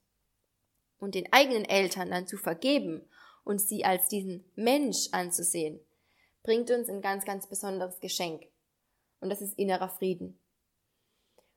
und 0.99 1.15
den 1.15 1.33
eigenen 1.33 1.65
Eltern 1.65 2.11
dann 2.11 2.27
zu 2.27 2.37
vergeben 2.37 3.09
und 3.45 3.61
sie 3.61 3.85
als 3.85 4.09
diesen 4.09 4.45
Mensch 4.55 5.09
anzusehen, 5.13 5.81
bringt 6.43 6.71
uns 6.71 6.89
ein 6.89 7.01
ganz, 7.01 7.25
ganz 7.25 7.47
besonderes 7.49 8.01
Geschenk. 8.01 8.47
Und 9.21 9.31
das 9.31 9.41
ist 9.41 9.59
innerer 9.59 9.89
Frieden. 9.89 10.39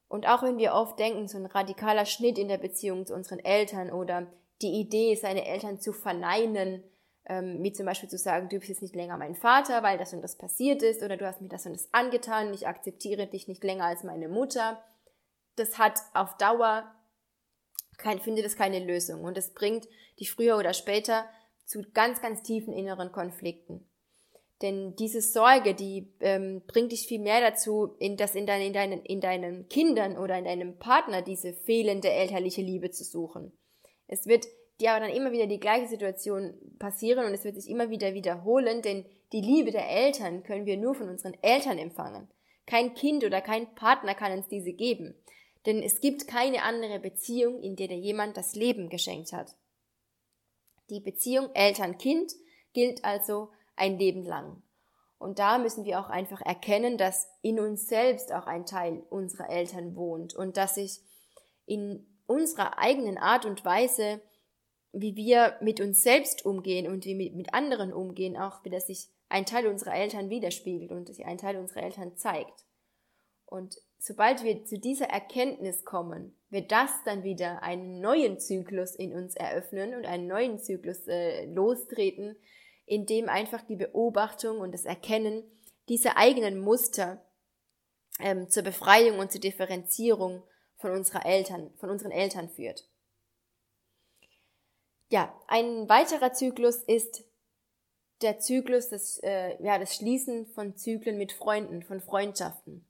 Und 0.07 0.27
auch 0.27 0.43
wenn 0.43 0.57
wir 0.57 0.73
oft 0.73 0.97
denken, 0.99 1.27
so 1.27 1.37
ein 1.37 1.45
radikaler 1.45 2.05
Schnitt 2.05 2.37
in 2.37 2.47
der 2.47 2.57
Beziehung 2.57 3.05
zu 3.05 3.13
unseren 3.13 3.39
Eltern 3.39 3.91
oder 3.91 4.27
die 4.61 4.79
Idee, 4.79 5.15
seine 5.15 5.45
Eltern 5.45 5.79
zu 5.79 5.91
verneinen, 5.91 6.83
ähm, 7.25 7.61
wie 7.61 7.73
zum 7.73 7.85
Beispiel 7.85 8.09
zu 8.09 8.17
sagen, 8.17 8.47
du 8.47 8.57
bist 8.57 8.69
jetzt 8.69 8.81
nicht 8.81 8.95
länger 8.95 9.17
mein 9.17 9.35
Vater, 9.35 9.83
weil 9.83 9.97
das 9.97 10.13
und 10.13 10.21
das 10.21 10.37
passiert 10.37 10.81
ist, 10.81 11.03
oder 11.03 11.17
du 11.17 11.27
hast 11.27 11.41
mir 11.41 11.49
das 11.49 11.65
und 11.65 11.73
das 11.73 11.93
angetan, 11.93 12.53
ich 12.53 12.67
akzeptiere 12.67 13.27
dich 13.27 13.47
nicht 13.47 13.63
länger 13.63 13.85
als 13.85 14.03
meine 14.03 14.29
Mutter, 14.29 14.81
das 15.57 15.77
hat 15.77 15.99
auf 16.13 16.37
Dauer 16.37 16.89
kein, 17.97 18.19
finde 18.19 18.43
das 18.43 18.55
keine 18.55 18.79
Lösung. 18.79 19.23
Und 19.23 19.37
es 19.37 19.53
bringt 19.53 19.87
dich 20.19 20.31
früher 20.31 20.57
oder 20.57 20.73
später 20.73 21.25
zu 21.65 21.83
ganz, 21.93 22.21
ganz 22.21 22.43
tiefen 22.43 22.73
inneren 22.73 23.11
Konflikten. 23.11 23.85
Denn 24.61 24.95
diese 24.95 25.21
Sorge, 25.21 25.75
die 25.75 26.11
ähm, 26.19 26.63
bringt 26.65 26.91
dich 26.91 27.07
viel 27.07 27.19
mehr 27.19 27.41
dazu, 27.41 27.95
in, 27.99 28.17
dass 28.17 28.33
in, 28.33 28.47
dein, 28.47 28.61
in, 28.61 28.73
deinen, 28.73 29.03
in 29.03 29.21
deinen 29.21 29.67
Kindern 29.67 30.17
oder 30.17 30.37
in 30.37 30.45
deinem 30.45 30.79
Partner 30.79 31.21
diese 31.21 31.53
fehlende 31.53 32.09
elterliche 32.09 32.61
Liebe 32.61 32.89
zu 32.89 33.03
suchen. 33.03 33.51
Es 34.07 34.25
wird 34.25 34.47
dir 34.79 34.91
aber 34.91 35.05
dann 35.05 35.15
immer 35.15 35.31
wieder 35.31 35.45
die 35.45 35.59
gleiche 35.59 35.87
Situation 35.87 36.55
passieren 36.79 37.25
und 37.25 37.33
es 37.33 37.43
wird 37.43 37.55
sich 37.55 37.69
immer 37.69 37.89
wieder 37.89 38.13
wiederholen, 38.13 38.81
denn 38.81 39.05
die 39.31 39.41
Liebe 39.41 39.71
der 39.71 39.89
Eltern 39.89 40.43
können 40.43 40.65
wir 40.65 40.77
nur 40.77 40.95
von 40.95 41.09
unseren 41.09 41.35
Eltern 41.43 41.77
empfangen. 41.77 42.27
Kein 42.65 42.95
Kind 42.95 43.23
oder 43.23 43.41
kein 43.41 43.75
Partner 43.75 44.15
kann 44.15 44.31
uns 44.31 44.47
diese 44.47 44.73
geben 44.73 45.15
denn 45.67 45.83
es 45.83 45.99
gibt 45.99 46.27
keine 46.27 46.63
andere 46.63 46.99
Beziehung, 46.99 47.61
in 47.61 47.75
der 47.75 47.89
dir 47.89 47.97
jemand 47.97 48.37
das 48.37 48.55
Leben 48.55 48.87
geschenkt 48.89 49.33
hat. 49.33 49.53
Die 50.89 51.01
Beziehung 51.01 51.53
Eltern-Kind 51.53 52.33
gilt 52.71 53.03
also 53.03 53.51
ein 53.75 53.99
Leben 53.99 54.23
lang. 54.23 54.63
Und 55.19 55.39
da 55.39 55.57
müssen 55.57 55.83
wir 55.83 55.99
auch 55.99 56.09
einfach 56.09 56.41
erkennen, 56.41 56.97
dass 56.97 57.27
in 57.41 57.59
uns 57.59 57.87
selbst 57.87 58.31
auch 58.31 58.47
ein 58.47 58.65
Teil 58.65 59.03
unserer 59.09 59.49
Eltern 59.49 59.95
wohnt 59.97 60.33
und 60.33 60.55
dass 60.55 60.75
sich 60.75 61.01
in 61.65 62.07
unserer 62.27 62.77
eigenen 62.77 63.17
Art 63.17 63.45
und 63.45 63.65
Weise, 63.65 64.21
wie 64.93 65.17
wir 65.17 65.57
mit 65.59 65.81
uns 65.81 66.01
selbst 66.01 66.45
umgehen 66.45 66.87
und 66.87 67.03
wie 67.03 67.17
wir 67.17 67.31
mit 67.33 67.53
anderen 67.53 67.91
umgehen, 67.91 68.37
auch 68.37 68.63
wieder 68.63 68.79
sich 68.79 69.09
ein 69.27 69.45
Teil 69.45 69.67
unserer 69.67 69.95
Eltern 69.95 70.29
widerspiegelt 70.29 70.91
und 70.91 71.07
sich 71.07 71.25
ein 71.25 71.37
Teil 71.37 71.57
unserer 71.57 71.83
Eltern 71.83 72.15
zeigt. 72.15 72.63
Und 73.45 73.81
sobald 73.99 74.43
wir 74.43 74.65
zu 74.65 74.79
dieser 74.79 75.07
Erkenntnis 75.07 75.83
kommen, 75.85 76.35
wird 76.49 76.71
das 76.71 76.91
dann 77.05 77.23
wieder 77.23 77.63
einen 77.63 77.99
neuen 77.99 78.39
Zyklus 78.39 78.95
in 78.95 79.13
uns 79.13 79.35
eröffnen 79.35 79.95
und 79.95 80.05
einen 80.05 80.27
neuen 80.27 80.59
Zyklus 80.59 81.07
äh, 81.07 81.45
lostreten, 81.45 82.35
in 82.85 83.05
dem 83.05 83.27
einfach 83.27 83.61
die 83.63 83.75
Beobachtung 83.75 84.59
und 84.59 84.71
das 84.71 84.85
Erkennen 84.85 85.43
dieser 85.89 86.17
eigenen 86.17 86.59
Muster 86.59 87.21
ähm, 88.19 88.49
zur 88.49 88.63
Befreiung 88.63 89.19
und 89.19 89.31
zur 89.31 89.41
Differenzierung 89.41 90.43
von 90.77 90.91
unserer 90.91 91.25
Eltern, 91.25 91.71
von 91.77 91.89
unseren 91.89 92.11
Eltern 92.11 92.49
führt. 92.49 92.87
Ja, 95.09 95.33
ein 95.47 95.87
weiterer 95.89 96.33
Zyklus 96.33 96.77
ist 96.83 97.23
der 98.21 98.39
Zyklus 98.39 98.89
des, 98.89 99.19
äh, 99.23 99.61
ja, 99.63 99.77
das 99.79 99.95
Schließen 99.95 100.47
von 100.47 100.75
Zyklen 100.75 101.17
mit 101.17 101.31
Freunden, 101.31 101.83
von 101.83 102.01
Freundschaften. 102.01 102.86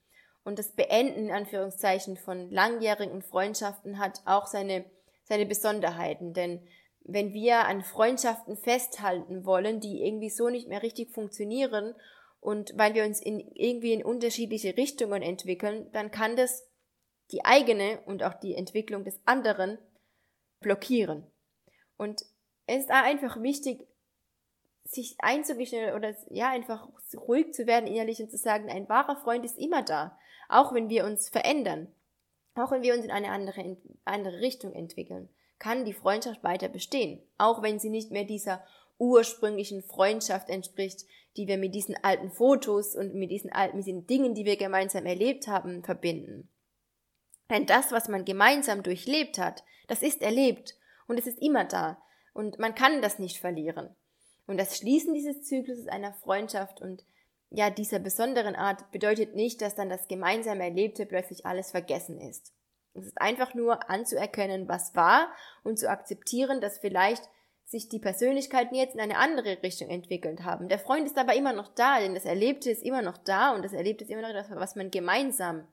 Und 0.47 0.59
das 0.59 0.71
Beenden, 0.71 1.25
in 1.25 1.31
Anführungszeichen, 1.31 2.15
von 2.15 2.49
langjährigen 2.49 3.21
Freundschaften 3.21 3.99
hat 3.99 4.21
auch 4.23 4.47
seine, 4.47 4.85
seine 5.25 5.45
Besonderheiten. 5.45 6.31
Denn 6.31 6.65
wenn 7.01 7.33
wir 7.33 7.65
an 7.65 7.83
Freundschaften 7.83 8.55
festhalten 8.55 9.45
wollen, 9.45 9.81
die 9.81 10.05
irgendwie 10.05 10.29
so 10.29 10.47
nicht 10.47 10.69
mehr 10.69 10.83
richtig 10.83 11.11
funktionieren 11.11 11.95
und 12.39 12.71
weil 12.77 12.93
wir 12.93 13.03
uns 13.03 13.21
in, 13.21 13.41
irgendwie 13.55 13.91
in 13.91 14.05
unterschiedliche 14.05 14.77
Richtungen 14.77 15.21
entwickeln, 15.21 15.91
dann 15.91 16.11
kann 16.11 16.37
das 16.37 16.65
die 17.31 17.43
eigene 17.43 17.99
und 18.05 18.23
auch 18.23 18.35
die 18.35 18.55
Entwicklung 18.55 19.03
des 19.03 19.19
anderen 19.25 19.77
blockieren. 20.61 21.29
Und 21.97 22.21
es 22.67 22.83
ist 22.83 22.89
einfach 22.89 23.41
wichtig, 23.41 23.85
sich 24.85 25.17
einzugestehen 25.19 25.93
oder 25.93 26.15
ja, 26.29 26.49
einfach 26.49 26.87
ruhig 27.17 27.53
zu 27.53 27.67
werden 27.67 27.85
innerlich 27.85 28.21
und 28.21 28.31
zu 28.31 28.37
sagen, 28.37 28.69
ein 28.69 28.87
wahrer 28.87 29.17
Freund 29.17 29.43
ist 29.43 29.57
immer 29.57 29.83
da. 29.83 30.17
Auch 30.49 30.73
wenn 30.73 30.89
wir 30.89 31.05
uns 31.05 31.29
verändern, 31.29 31.87
auch 32.55 32.71
wenn 32.71 32.83
wir 32.83 32.93
uns 32.93 33.03
in 33.05 33.11
eine 33.11 33.29
andere, 33.29 33.77
andere 34.05 34.39
Richtung 34.39 34.73
entwickeln, 34.73 35.29
kann 35.59 35.85
die 35.85 35.93
Freundschaft 35.93 36.43
weiter 36.43 36.69
bestehen, 36.69 37.21
auch 37.37 37.61
wenn 37.61 37.79
sie 37.79 37.89
nicht 37.89 38.11
mehr 38.11 38.23
dieser 38.23 38.63
ursprünglichen 38.99 39.83
Freundschaft 39.83 40.49
entspricht, 40.49 41.05
die 41.35 41.47
wir 41.47 41.57
mit 41.57 41.75
diesen 41.75 41.95
alten 42.03 42.31
Fotos 42.31 42.95
und 42.95 43.13
mit 43.13 43.29
diesen 43.29 43.51
alten 43.51 43.77
mit 43.77 43.85
diesen 43.85 44.07
Dingen, 44.07 44.33
die 44.33 44.45
wir 44.45 44.57
gemeinsam 44.57 45.05
erlebt 45.05 45.47
haben, 45.47 45.83
verbinden. 45.83 46.49
Denn 47.49 47.65
das, 47.65 47.91
was 47.91 48.07
man 48.07 48.25
gemeinsam 48.25 48.83
durchlebt 48.83 49.37
hat, 49.37 49.63
das 49.87 50.01
ist 50.01 50.21
erlebt 50.21 50.75
und 51.07 51.17
es 51.17 51.27
ist 51.27 51.39
immer 51.39 51.65
da 51.65 52.01
und 52.33 52.59
man 52.59 52.75
kann 52.75 53.01
das 53.01 53.19
nicht 53.19 53.39
verlieren. 53.39 53.95
Und 54.47 54.57
das 54.57 54.77
Schließen 54.77 55.13
dieses 55.13 55.43
Zyklus 55.43 55.87
einer 55.87 56.13
Freundschaft 56.13 56.81
und 56.81 57.03
ja, 57.49 57.69
dieser 57.69 57.99
besonderen 57.99 58.55
Art 58.55 58.91
bedeutet 58.91 59.35
nicht, 59.35 59.61
dass 59.61 59.75
dann 59.75 59.89
das 59.89 60.07
gemeinsam 60.07 60.59
Erlebte 60.59 61.05
plötzlich 61.05 61.45
alles 61.45 61.71
vergessen 61.71 62.19
ist. 62.19 62.53
Es 62.93 63.05
ist 63.05 63.21
einfach 63.21 63.53
nur 63.53 63.89
anzuerkennen, 63.89 64.67
was 64.67 64.95
war 64.95 65.31
und 65.63 65.77
zu 65.79 65.89
akzeptieren, 65.89 66.61
dass 66.61 66.79
vielleicht 66.79 67.23
sich 67.63 67.89
die 67.89 67.99
Persönlichkeiten 67.99 68.75
jetzt 68.75 68.95
in 68.95 69.01
eine 69.01 69.17
andere 69.17 69.61
Richtung 69.61 69.89
entwickelt 69.89 70.43
haben. 70.43 70.69
Der 70.69 70.79
Freund 70.79 71.05
ist 71.05 71.17
aber 71.17 71.35
immer 71.35 71.53
noch 71.53 71.67
da, 71.67 71.99
denn 71.99 72.15
das 72.15 72.25
Erlebte 72.25 72.71
ist 72.71 72.81
immer 72.81 73.01
noch 73.01 73.17
da 73.17 73.53
und 73.53 73.63
das 73.63 73.73
Erlebte 73.73 74.03
ist 74.03 74.09
immer 74.09 74.21
noch 74.21 74.33
das, 74.33 74.49
was 74.51 74.75
man 74.75 74.89
gemeinsam, 74.89 75.67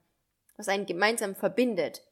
was 0.57 0.67
einen 0.67 0.85
gemeinsam 0.85 1.35
verbindet. 1.35 2.03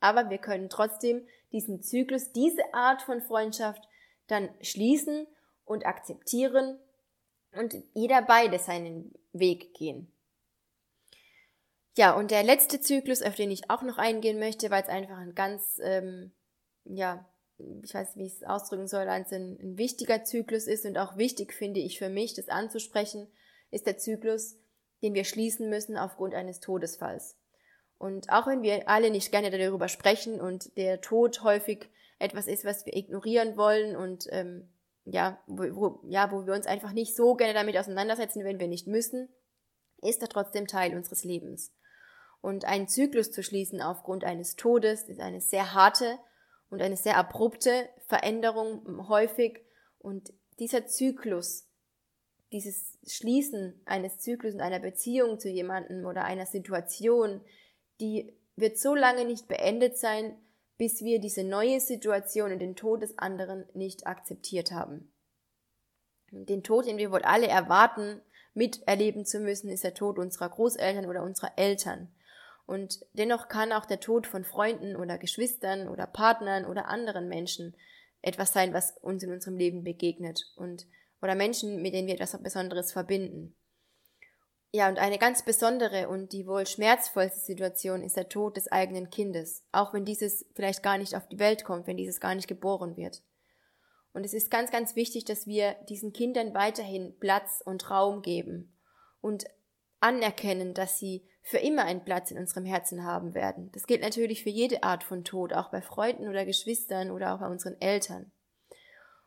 Aber 0.00 0.30
wir 0.30 0.38
können 0.38 0.68
trotzdem 0.68 1.26
diesen 1.52 1.82
Zyklus, 1.82 2.32
diese 2.32 2.74
Art 2.74 3.02
von 3.02 3.22
Freundschaft 3.22 3.82
dann 4.26 4.50
schließen 4.60 5.26
und 5.64 5.86
akzeptieren 5.86 6.78
und 7.58 7.74
jeder 7.94 8.22
beide 8.22 8.58
seinen 8.58 9.14
Weg 9.32 9.74
gehen. 9.74 10.10
Ja, 11.96 12.14
und 12.14 12.30
der 12.30 12.42
letzte 12.42 12.80
Zyklus, 12.80 13.22
auf 13.22 13.34
den 13.34 13.50
ich 13.50 13.70
auch 13.70 13.82
noch 13.82 13.96
eingehen 13.96 14.38
möchte, 14.38 14.70
weil 14.70 14.82
es 14.82 14.88
einfach 14.88 15.16
ein 15.16 15.34
ganz, 15.34 15.80
ähm, 15.82 16.32
ja, 16.84 17.26
ich 17.82 17.94
weiß 17.94 18.16
nicht, 18.16 18.22
wie 18.22 18.26
ich 18.26 18.34
es 18.34 18.42
ausdrücken 18.42 18.86
soll, 18.86 19.08
ein, 19.08 19.24
ein 19.30 19.78
wichtiger 19.78 20.22
Zyklus 20.22 20.66
ist 20.66 20.84
und 20.84 20.98
auch 20.98 21.16
wichtig 21.16 21.54
finde 21.54 21.80
ich 21.80 21.98
für 21.98 22.10
mich, 22.10 22.34
das 22.34 22.48
anzusprechen, 22.48 23.28
ist 23.70 23.86
der 23.86 23.96
Zyklus, 23.96 24.56
den 25.02 25.14
wir 25.14 25.24
schließen 25.24 25.70
müssen 25.70 25.96
aufgrund 25.96 26.34
eines 26.34 26.60
Todesfalls. 26.60 27.36
Und 27.98 28.30
auch 28.30 28.46
wenn 28.46 28.62
wir 28.62 28.88
alle 28.88 29.10
nicht 29.10 29.30
gerne 29.32 29.50
darüber 29.50 29.88
sprechen 29.88 30.38
und 30.38 30.76
der 30.76 31.00
Tod 31.00 31.42
häufig 31.42 31.88
etwas 32.18 32.46
ist, 32.46 32.66
was 32.66 32.84
wir 32.84 32.94
ignorieren 32.94 33.56
wollen 33.56 33.96
und 33.96 34.26
ähm, 34.30 34.68
ja, 35.06 35.40
wo, 35.46 35.62
wo, 35.74 36.00
ja, 36.08 36.30
wo 36.32 36.46
wir 36.46 36.52
uns 36.52 36.66
einfach 36.66 36.92
nicht 36.92 37.14
so 37.14 37.34
gerne 37.34 37.54
damit 37.54 37.78
auseinandersetzen, 37.78 38.44
wenn 38.44 38.58
wir 38.58 38.68
nicht 38.68 38.86
müssen, 38.86 39.28
ist 40.02 40.20
er 40.20 40.28
trotzdem 40.28 40.66
Teil 40.66 40.96
unseres 40.96 41.24
Lebens. 41.24 41.72
Und 42.40 42.64
einen 42.64 42.88
Zyklus 42.88 43.30
zu 43.30 43.42
schließen 43.42 43.80
aufgrund 43.80 44.24
eines 44.24 44.56
Todes 44.56 45.04
ist 45.04 45.20
eine 45.20 45.40
sehr 45.40 45.74
harte 45.74 46.18
und 46.68 46.82
eine 46.82 46.96
sehr 46.96 47.16
abrupte 47.16 47.88
Veränderung 48.06 49.08
häufig. 49.08 49.60
Und 49.98 50.32
dieser 50.58 50.86
Zyklus, 50.86 51.66
dieses 52.52 52.98
Schließen 53.06 53.80
eines 53.84 54.18
Zyklus 54.18 54.54
in 54.54 54.60
einer 54.60 54.80
Beziehung 54.80 55.38
zu 55.38 55.48
jemandem 55.48 56.04
oder 56.04 56.24
einer 56.24 56.46
Situation, 56.46 57.40
die 58.00 58.36
wird 58.56 58.78
so 58.78 58.94
lange 58.94 59.24
nicht 59.24 59.48
beendet 59.48 59.98
sein, 59.98 60.36
bis 60.78 61.02
wir 61.02 61.20
diese 61.20 61.44
neue 61.44 61.80
Situation 61.80 62.52
und 62.52 62.58
den 62.58 62.76
Tod 62.76 63.02
des 63.02 63.18
anderen 63.18 63.64
nicht 63.74 64.06
akzeptiert 64.06 64.72
haben. 64.72 65.12
Den 66.30 66.62
Tod, 66.62 66.86
den 66.86 66.98
wir 66.98 67.12
wohl 67.12 67.22
alle 67.22 67.46
erwarten, 67.46 68.20
miterleben 68.54 69.24
zu 69.24 69.40
müssen, 69.40 69.70
ist 69.70 69.84
der 69.84 69.94
Tod 69.94 70.18
unserer 70.18 70.48
Großeltern 70.48 71.06
oder 71.06 71.22
unserer 71.22 71.52
Eltern. 71.56 72.12
Und 72.66 73.00
dennoch 73.12 73.48
kann 73.48 73.72
auch 73.72 73.86
der 73.86 74.00
Tod 74.00 74.26
von 74.26 74.44
Freunden 74.44 74.96
oder 74.96 75.18
Geschwistern 75.18 75.88
oder 75.88 76.06
Partnern 76.06 76.64
oder 76.64 76.88
anderen 76.88 77.28
Menschen 77.28 77.76
etwas 78.22 78.52
sein, 78.52 78.74
was 78.74 78.96
uns 78.98 79.22
in 79.22 79.30
unserem 79.30 79.56
Leben 79.56 79.84
begegnet 79.84 80.52
und 80.56 80.86
oder 81.22 81.34
Menschen, 81.34 81.80
mit 81.80 81.94
denen 81.94 82.08
wir 82.08 82.14
etwas 82.14 82.40
Besonderes 82.42 82.92
verbinden. 82.92 83.54
Ja, 84.72 84.88
und 84.88 84.98
eine 84.98 85.18
ganz 85.18 85.44
besondere 85.44 86.08
und 86.08 86.32
die 86.32 86.46
wohl 86.46 86.66
schmerzvollste 86.66 87.40
Situation 87.40 88.02
ist 88.02 88.16
der 88.16 88.28
Tod 88.28 88.56
des 88.56 88.70
eigenen 88.70 89.10
Kindes, 89.10 89.64
auch 89.72 89.94
wenn 89.94 90.04
dieses 90.04 90.44
vielleicht 90.54 90.82
gar 90.82 90.98
nicht 90.98 91.14
auf 91.14 91.26
die 91.28 91.38
Welt 91.38 91.64
kommt, 91.64 91.86
wenn 91.86 91.96
dieses 91.96 92.20
gar 92.20 92.34
nicht 92.34 92.48
geboren 92.48 92.96
wird. 92.96 93.22
Und 94.12 94.24
es 94.24 94.34
ist 94.34 94.50
ganz, 94.50 94.70
ganz 94.70 94.96
wichtig, 94.96 95.24
dass 95.24 95.46
wir 95.46 95.74
diesen 95.88 96.12
Kindern 96.12 96.54
weiterhin 96.54 97.18
Platz 97.18 97.62
und 97.64 97.90
Raum 97.90 98.22
geben 98.22 98.74
und 99.20 99.44
anerkennen, 100.00 100.74
dass 100.74 100.98
sie 100.98 101.28
für 101.42 101.58
immer 101.58 101.84
einen 101.84 102.04
Platz 102.04 102.30
in 102.30 102.38
unserem 102.38 102.64
Herzen 102.64 103.04
haben 103.04 103.34
werden. 103.34 103.70
Das 103.72 103.86
gilt 103.86 104.02
natürlich 104.02 104.42
für 104.42 104.50
jede 104.50 104.82
Art 104.82 105.04
von 105.04 105.22
Tod, 105.22 105.52
auch 105.52 105.70
bei 105.70 105.80
Freunden 105.80 106.28
oder 106.28 106.44
Geschwistern 106.44 107.10
oder 107.10 107.34
auch 107.34 107.40
bei 107.40 107.48
unseren 107.48 107.80
Eltern. 107.80 108.32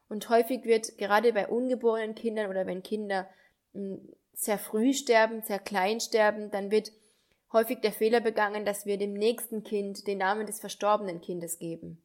Und 0.10 0.28
häufig 0.30 0.66
wird 0.66 0.98
gerade 0.98 1.34
bei 1.34 1.48
ungeborenen 1.48 2.16
Kindern 2.16 2.50
oder 2.50 2.66
wenn 2.66 2.84
Kinder 2.84 3.30
hm, 3.74 4.14
sehr 4.40 4.58
früh 4.58 4.94
sterben, 4.94 5.42
sehr 5.42 5.60
klein 5.60 6.00
sterben, 6.00 6.50
dann 6.50 6.72
wird 6.72 6.94
häufig 7.52 7.82
der 7.82 7.92
Fehler 7.92 8.22
begangen, 8.22 8.66
dass 8.66 8.86
wir 8.86 8.98
dem 8.98 9.14
nächsten 9.14 9.64
Kind 9.64 10.08
den 10.08 10.20
Namen 10.20 10.46
des 10.46 10.62
verstorbenen 10.62 11.20
Kindes 11.20 11.60
geben. 11.60 12.02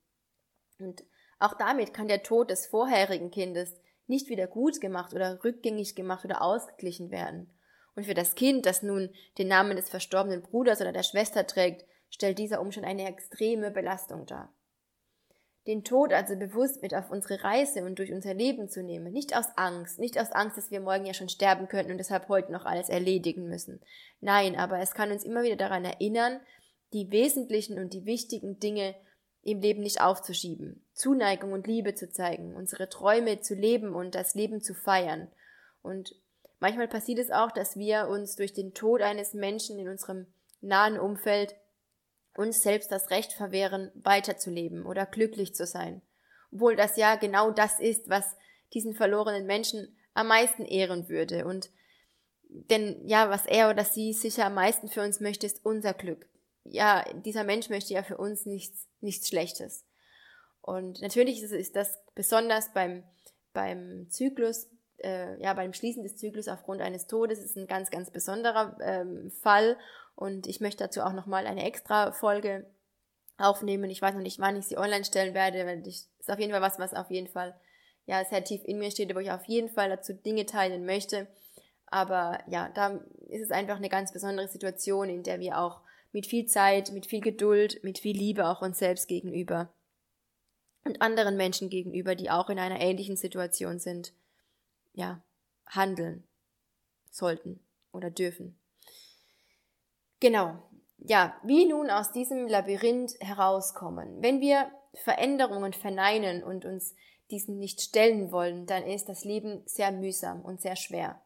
Und 0.79 1.05
auch 1.39 1.55
damit 1.55 1.95
kann 1.95 2.09
der 2.09 2.23
Tod 2.23 2.51
des 2.51 2.67
vorherigen 2.67 3.31
Kindes 3.31 3.75
nicht 4.07 4.29
wieder 4.29 4.49
gut 4.49 4.81
gemacht 4.81 5.15
oder 5.15 5.45
rückgängig 5.45 5.95
gemacht 5.95 6.25
oder 6.25 6.43
ausgeglichen 6.43 7.11
werden. 7.11 7.51
Und 7.95 8.05
für 8.07 8.15
das 8.15 8.35
Kind, 8.35 8.67
das 8.67 8.83
nun 8.83 9.11
den 9.39 9.49
Namen 9.49 9.77
des 9.77 9.89
verstorbenen 9.89 10.43
Bruders 10.43 10.81
oder 10.81 10.93
der 10.93 11.05
Schwester 11.05 11.47
trägt, 11.47 11.85
stellt 12.11 12.39
dieser 12.39 12.61
Umstand 12.61 12.87
eine 12.87 13.09
extreme 13.09 13.71
Belastung 13.71 14.27
dar. 14.27 14.53
Den 15.67 15.83
Tod 15.83 16.13
also 16.13 16.37
bewusst 16.37 16.83
mit 16.83 16.95
auf 16.95 17.11
unsere 17.11 17.43
Reise 17.43 17.85
und 17.85 17.99
durch 17.99 18.13
unser 18.13 18.35
Leben 18.35 18.69
zu 18.69 18.83
nehmen, 18.83 19.13
nicht 19.13 19.37
aus 19.37 19.47
Angst, 19.57 19.99
nicht 19.99 20.19
aus 20.19 20.31
Angst, 20.33 20.59
dass 20.59 20.71
wir 20.71 20.81
morgen 20.81 21.07
ja 21.07 21.15
schon 21.15 21.29
sterben 21.29 21.69
könnten 21.69 21.93
und 21.93 21.99
deshalb 21.99 22.29
heute 22.29 22.53
noch 22.53 22.67
alles 22.67 22.89
erledigen 22.89 23.49
müssen. 23.49 23.81
Nein, 24.21 24.57
aber 24.57 24.81
es 24.81 24.93
kann 24.93 25.11
uns 25.11 25.25
immer 25.25 25.43
wieder 25.43 25.57
daran 25.57 25.85
erinnern, 25.85 26.41
die 26.93 27.11
wesentlichen 27.11 27.79
und 27.79 27.95
die 27.95 28.05
wichtigen 28.05 28.59
Dinge 28.61 28.95
im 29.43 29.61
Leben 29.61 29.83
nicht 29.83 30.01
aufzuschieben, 30.01 30.85
Zuneigung 30.93 31.53
und 31.53 31.67
Liebe 31.67 31.95
zu 31.95 32.11
zeigen, 32.11 32.55
unsere 32.55 32.89
Träume 32.89 33.41
zu 33.41 33.55
leben 33.55 33.95
und 33.95 34.15
das 34.15 34.35
Leben 34.35 34.61
zu 34.61 34.75
feiern. 34.75 35.29
Und 35.83 36.15
Manchmal 36.65 36.89
passiert 36.89 37.19
es 37.19 37.31
auch, 37.31 37.51
dass 37.51 37.77
wir 37.77 38.09
uns 38.09 38.37
durch 38.37 38.55
den 38.55 38.73
Tod 38.73 39.03
eines 39.03 39.35
Menschen 39.35 39.79
in 39.79 39.87
unserem 39.87 40.27
nahen 40.63 40.99
Umfeld 40.99 41.55
uns 42.37 42.63
selbst 42.63 42.91
das 42.91 43.11
Recht 43.11 43.33
verwehren, 43.33 43.91
weiterzuleben 43.95 44.87
oder 44.87 45.07
glücklich 45.07 45.55
zu 45.55 45.67
sein. 45.67 46.03
Obwohl 46.53 46.77
das 46.77 46.97
ja 46.97 47.17
genau 47.17 47.51
das 47.51 47.81
ist, 47.81 48.09
was 48.09 48.37
diesen 48.73 48.95
verlorenen 48.95 49.47
Menschen 49.47 49.97
am 50.15 50.29
meisten 50.29 50.65
ehren 50.65 51.09
würde. 51.09 51.45
Und 51.45 51.71
denn 52.49 53.07
ja, 53.07 53.31
was 53.31 53.47
er 53.47 53.71
oder 53.71 53.85
sie 53.85 54.13
sicher 54.13 54.47
am 54.47 54.55
meisten 54.55 54.89
für 54.89 55.03
uns 55.03 55.21
möchte, 55.21 55.47
ist 55.47 55.65
unser 55.65 55.95
Glück. 55.95 56.29
Ja, 56.65 57.05
dieser 57.25 57.45
Mensch 57.45 57.69
möchte 57.69 57.93
ja 57.95 58.03
für 58.03 58.17
uns 58.17 58.47
nichts, 58.47 58.87
nichts 59.01 59.29
Schlechtes. 59.29 59.85
Und 60.61 61.03
natürlich 61.03 61.43
ist, 61.43 61.77
das 61.77 61.99
besonders 62.15 62.73
beim, 62.73 63.03
beim 63.53 64.09
Zyklus, 64.09 64.69
äh, 65.05 65.41
ja, 65.43 65.55
beim 65.55 65.73
Schließen 65.73 66.03
des 66.03 66.17
Zyklus 66.17 66.49
aufgrund 66.49 66.81
eines 66.81 67.07
Todes 67.07 67.39
ist 67.39 67.57
ein 67.57 67.67
ganz, 67.67 67.91
ganz 67.91 68.11
besonderer 68.11 68.77
ähm, 68.81 69.31
Fall. 69.31 69.77
Und 70.17 70.47
ich 70.47 70.61
möchte 70.61 70.85
dazu 70.85 71.03
auch 71.03 71.13
nochmal 71.13 71.47
eine 71.47 71.65
extra 71.65 72.13
Folge 72.13 72.67
aufnehmen. 73.37 73.91
Ich 73.91 74.01
weiß 74.01 74.15
noch 74.15 74.23
nicht, 74.23 74.39
wann 74.39 74.57
ich 74.57 74.67
sie 74.67 74.79
online 74.79 75.05
stellen 75.05 75.35
werde, 75.35 75.67
weil 75.67 75.87
ich, 75.87 76.07
ist 76.19 76.31
auf 76.31 76.39
jeden 76.39 76.53
Fall 76.53 76.63
was, 76.63 76.79
was 76.79 76.95
auf 76.95 77.11
jeden 77.11 77.29
Fall 77.29 77.55
ja 78.07 78.25
sehr 78.25 78.45
tief 78.45 78.63
in 78.65 78.79
mir 78.79 78.91
steht, 78.91 79.15
wo 79.15 79.19
ich 79.19 79.31
auf 79.31 79.45
jeden 79.47 79.69
Fall 79.69 79.89
dazu 79.89 80.13
Dinge 80.13 80.47
teilen 80.47 80.85
möchte. 80.85 81.27
Aber 81.87 82.41
ja, 82.49 82.71
da 82.75 83.01
ist 83.29 83.43
es 83.43 83.51
einfach 83.51 83.77
eine 83.77 83.89
ganz 83.89 84.13
besondere 84.13 84.49
Situation, 84.49 85.09
in 85.09 85.23
der 85.23 85.41
wir 85.41 85.59
auch 85.59 85.81
mit 86.13 86.27
viel 86.27 86.47
Zeit, 86.47 86.93
mit 86.93 87.07
viel 87.07 87.21
Geduld, 87.21 87.83
mit 87.83 87.99
viel 87.99 88.17
Liebe 88.17 88.47
auch 88.49 88.63
uns 88.63 88.79
selbst 88.79 89.09
gegenüber 89.09 89.69
und 90.85 91.01
anderen 91.01 91.37
Menschen 91.37 91.71
gegenüber, 91.71 92.15
die 92.15 92.31
auch 92.31 92.51
in 92.51 92.59
einer 92.59 92.81
ähnlichen 92.81 93.17
Situation 93.17 93.79
sind, 93.79 94.13
ja, 94.95 95.23
handeln 95.67 96.27
sollten 97.11 97.61
oder 97.93 98.11
dürfen. 98.11 98.59
Genau. 100.21 100.59
Ja, 100.99 101.39
wie 101.45 101.67
nun 101.67 101.91
aus 101.91 102.13
diesem 102.13 102.49
Labyrinth 102.49 103.15
herauskommen? 103.21 104.23
Wenn 104.23 104.41
wir 104.41 104.71
Veränderungen 104.95 105.73
verneinen 105.75 106.43
und 106.43 106.65
uns 106.65 106.95
diesen 107.31 107.59
nicht 107.59 107.81
stellen 107.81 108.33
wollen, 108.33 108.67
dann 108.67 108.85
ist 108.85 109.09
das 109.09 109.25
Leben 109.25 109.63
sehr 109.67 109.93
mühsam 109.93 110.41
und 110.41 110.61
sehr 110.61 110.77
schwer. 110.77 111.21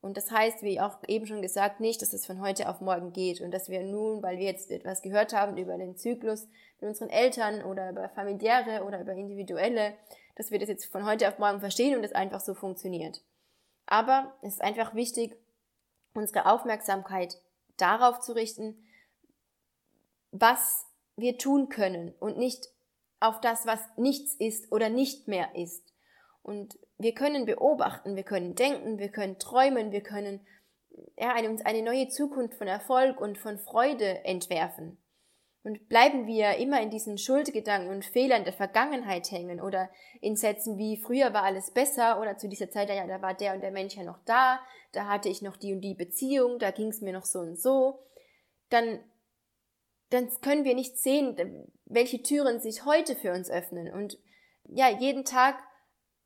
Und 0.00 0.16
das 0.16 0.30
heißt, 0.30 0.62
wie 0.62 0.80
auch 0.80 0.98
eben 1.08 1.26
schon 1.26 1.42
gesagt, 1.42 1.80
nicht, 1.80 2.00
dass 2.00 2.14
es 2.14 2.24
von 2.24 2.40
heute 2.40 2.68
auf 2.68 2.80
morgen 2.80 3.12
geht 3.12 3.40
und 3.40 3.50
dass 3.50 3.68
wir 3.68 3.82
nun, 3.82 4.22
weil 4.22 4.38
wir 4.38 4.46
jetzt 4.46 4.70
etwas 4.70 5.02
gehört 5.02 5.34
haben 5.34 5.58
über 5.58 5.76
den 5.76 5.96
Zyklus 5.96 6.48
mit 6.80 6.88
unseren 6.88 7.10
Eltern 7.10 7.62
oder 7.64 7.90
über 7.90 8.08
familiäre 8.08 8.84
oder 8.84 9.00
über 9.00 9.12
individuelle, 9.12 9.94
dass 10.36 10.50
wir 10.50 10.58
das 10.58 10.70
jetzt 10.70 10.86
von 10.86 11.04
heute 11.04 11.28
auf 11.28 11.38
morgen 11.38 11.60
verstehen 11.60 11.96
und 11.96 12.04
es 12.04 12.12
einfach 12.12 12.40
so 12.40 12.54
funktioniert. 12.54 13.22
Aber 13.84 14.32
es 14.40 14.54
ist 14.54 14.62
einfach 14.62 14.94
wichtig, 14.94 15.36
unsere 16.14 16.46
Aufmerksamkeit 16.46 17.38
darauf 17.76 18.20
zu 18.20 18.32
richten, 18.32 18.86
was 20.30 20.86
wir 21.16 21.36
tun 21.36 21.68
können 21.68 22.14
und 22.20 22.38
nicht 22.38 22.68
auf 23.18 23.40
das, 23.40 23.66
was 23.66 23.80
nichts 23.96 24.34
ist 24.34 24.72
oder 24.72 24.88
nicht 24.88 25.28
mehr 25.28 25.54
ist. 25.54 25.92
Und 26.42 26.78
wir 27.00 27.14
können 27.14 27.46
beobachten, 27.46 28.14
wir 28.14 28.24
können 28.24 28.54
denken, 28.54 28.98
wir 28.98 29.08
können 29.08 29.38
träumen, 29.38 29.90
wir 29.90 30.02
können 30.02 30.46
ja, 31.16 31.32
eine, 31.32 31.48
uns 31.48 31.64
eine 31.64 31.82
neue 31.82 32.08
Zukunft 32.08 32.54
von 32.58 32.68
Erfolg 32.68 33.20
und 33.20 33.38
von 33.38 33.58
Freude 33.58 34.24
entwerfen. 34.24 34.98
Und 35.62 35.88
bleiben 35.88 36.26
wir 36.26 36.56
immer 36.56 36.80
in 36.80 36.90
diesen 36.90 37.18
Schuldgedanken 37.18 37.90
und 37.90 38.04
Fehlern 38.04 38.44
der 38.44 38.52
Vergangenheit 38.52 39.30
hängen 39.30 39.60
oder 39.60 39.90
in 40.20 40.36
Sätzen 40.36 40.78
wie 40.78 40.98
früher 40.98 41.32
war 41.32 41.42
alles 41.42 41.70
besser 41.70 42.20
oder 42.20 42.36
zu 42.36 42.48
dieser 42.48 42.70
Zeit, 42.70 42.88
ja, 42.90 43.06
da 43.06 43.22
war 43.22 43.34
der 43.34 43.54
und 43.54 43.62
der 43.62 43.70
Mensch 43.70 43.96
ja 43.96 44.02
noch 44.02 44.18
da, 44.24 44.60
da 44.92 45.06
hatte 45.06 45.28
ich 45.28 45.42
noch 45.42 45.56
die 45.56 45.72
und 45.72 45.80
die 45.80 45.94
Beziehung, 45.94 46.58
da 46.58 46.70
ging 46.70 46.88
es 46.88 47.00
mir 47.00 47.12
noch 47.12 47.24
so 47.24 47.40
und 47.40 47.58
so, 47.58 48.02
dann, 48.68 49.00
dann 50.10 50.28
können 50.40 50.64
wir 50.64 50.74
nicht 50.74 50.98
sehen, 50.98 51.68
welche 51.86 52.22
Türen 52.22 52.60
sich 52.60 52.84
heute 52.84 53.14
für 53.16 53.32
uns 53.32 53.50
öffnen. 53.50 53.92
Und 53.92 54.18
ja, 54.64 54.88
jeden 54.88 55.24
Tag 55.24 55.62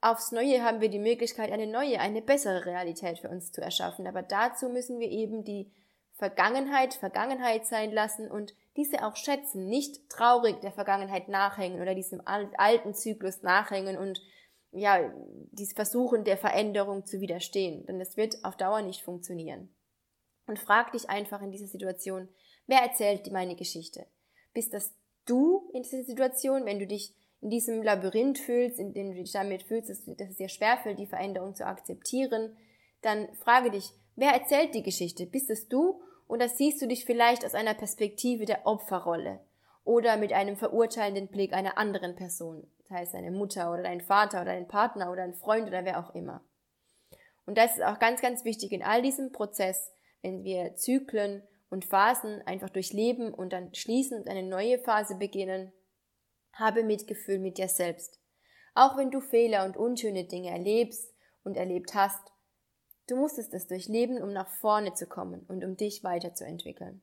aufs 0.05 0.33
Neue 0.33 0.62
haben 0.62 0.81
wir 0.81 0.88
die 0.88 0.99
Möglichkeit, 0.99 1.51
eine 1.51 1.67
neue, 1.67 2.01
eine 2.01 2.23
bessere 2.23 2.67
Realität 2.67 3.19
für 3.19 3.29
uns 3.29 3.53
zu 3.53 3.61
erschaffen. 3.61 4.07
Aber 4.07 4.23
dazu 4.23 4.69
müssen 4.69 4.99
wir 4.99 5.11
eben 5.11 5.45
die 5.45 5.73
Vergangenheit 6.12 6.95
Vergangenheit 6.95 7.67
sein 7.67 7.90
lassen 7.90 8.31
und 8.31 8.55
diese 8.77 9.05
auch 9.05 9.17
schätzen, 9.17 9.67
nicht 9.69 10.09
traurig 10.11 10.61
der 10.61 10.73
Vergangenheit 10.73 11.29
nachhängen 11.29 11.81
oder 11.81 11.95
diesem 11.95 12.23
alten 12.25 12.95
Zyklus 12.95 13.43
nachhängen 13.43 13.97
und 13.97 14.21
ja, 14.71 15.12
dies 15.53 15.73
Versuchen 15.73 16.25
der 16.25 16.37
Veränderung 16.37 17.07
zu 17.07 17.21
widerstehen, 17.21 17.87
denn 17.87 17.99
das 17.99 18.17
wird 18.17 18.45
auf 18.45 18.57
Dauer 18.57 18.83
nicht 18.83 19.03
funktionieren. 19.03 19.75
Und 20.47 20.59
frag 20.59 20.93
dich 20.93 21.09
einfach 21.09 21.43
in 21.43 21.53
dieser 21.53 21.69
Situation, 21.69 22.29
Wer 22.67 22.81
erzählt 22.81 23.31
meine 23.31 23.57
Geschichte? 23.57 24.07
Bist 24.53 24.73
das 24.73 24.95
du 25.27 25.71
in 25.73 25.83
dieser 25.83 26.05
Situation, 26.05 26.64
wenn 26.64 26.79
du 26.79 26.87
dich 26.87 27.14
in 27.40 27.51
diesem 27.51 27.83
Labyrinth 27.83 28.38
fühlst, 28.38 28.79
in 28.79 28.92
dem 28.94 29.11
du 29.11 29.16
dich 29.16 29.33
damit 29.33 29.62
fühlst, 29.62 29.90
dass, 29.90 30.05
dass 30.05 30.31
es 30.31 30.37
dir 30.37 30.49
schwerfällt, 30.49 30.99
die 30.99 31.07
Veränderung 31.07 31.55
zu 31.55 31.66
akzeptieren, 31.66 32.57
dann 33.03 33.29
frage 33.37 33.70
dich, 33.70 33.90
wer 34.16 34.33
erzählt 34.33 34.75
die 34.75 34.83
Geschichte? 34.83 35.27
Bist 35.27 35.51
es 35.51 35.68
du 35.68 36.01
oder 36.27 36.49
siehst 36.49 36.81
du 36.81 36.87
dich 36.87 37.05
vielleicht 37.05 37.44
aus 37.44 37.55
einer 37.55 37.75
Perspektive 37.75 38.47
der 38.47 38.66
Opferrolle 38.66 39.40
oder 39.85 40.16
mit 40.16 40.33
einem 40.33 40.57
verurteilenden 40.57 41.29
Blick 41.29 41.53
einer 41.53 41.77
anderen 41.77 42.16
Person, 42.16 42.66
das 42.83 42.90
heißt 42.90 43.14
deine 43.14 43.31
Mutter 43.31 43.70
oder 43.73 43.83
dein 43.83 44.01
Vater 44.01 44.42
oder 44.42 44.53
dein 44.53 44.68
Partner 44.68 45.12
oder 45.12 45.23
ein 45.23 45.35
Freund 45.35 45.68
oder 45.68 45.85
wer 45.85 46.01
auch 46.01 46.14
immer. 46.14 46.42
Und 47.47 47.59
das 47.59 47.77
ist 47.77 47.83
auch 47.83 47.99
ganz, 47.99 48.23
ganz 48.23 48.44
wichtig 48.44 48.73
in 48.73 48.83
all 48.83 49.03
diesem 49.03 49.33
Prozess, 49.33 49.92
wenn 50.23 50.44
wir 50.44 50.77
Zyklen 50.77 51.42
und 51.68 51.85
Phasen 51.85 52.40
einfach 52.47 52.70
durchleben 52.70 53.35
und 53.35 53.53
dann 53.53 53.75
schließen 53.75 54.18
und 54.18 54.29
eine 54.29 54.42
neue 54.42 54.79
Phase 54.79 55.16
beginnen, 55.16 55.73
habe 56.55 56.83
Mitgefühl 56.83 57.38
mit 57.38 57.59
dir 57.59 57.69
selbst. 57.69 58.21
Auch 58.75 58.97
wenn 58.97 59.11
du 59.11 59.21
Fehler 59.21 59.64
und 59.64 59.77
unschöne 59.77 60.25
Dinge 60.25 60.51
erlebst 60.51 61.14
und 61.45 61.57
erlebt 61.57 61.95
hast, 61.95 62.33
du 63.09 63.17
musstest 63.17 63.55
es 63.55 63.67
durchleben, 63.67 64.23
um 64.23 64.33
nach 64.33 64.49
vorne 64.49 64.95
zu 64.95 65.07
kommen 65.07 65.45
und 65.47 65.64
um 65.64 65.77
dich 65.77 66.03
weiterzuentwickeln. 66.03 67.03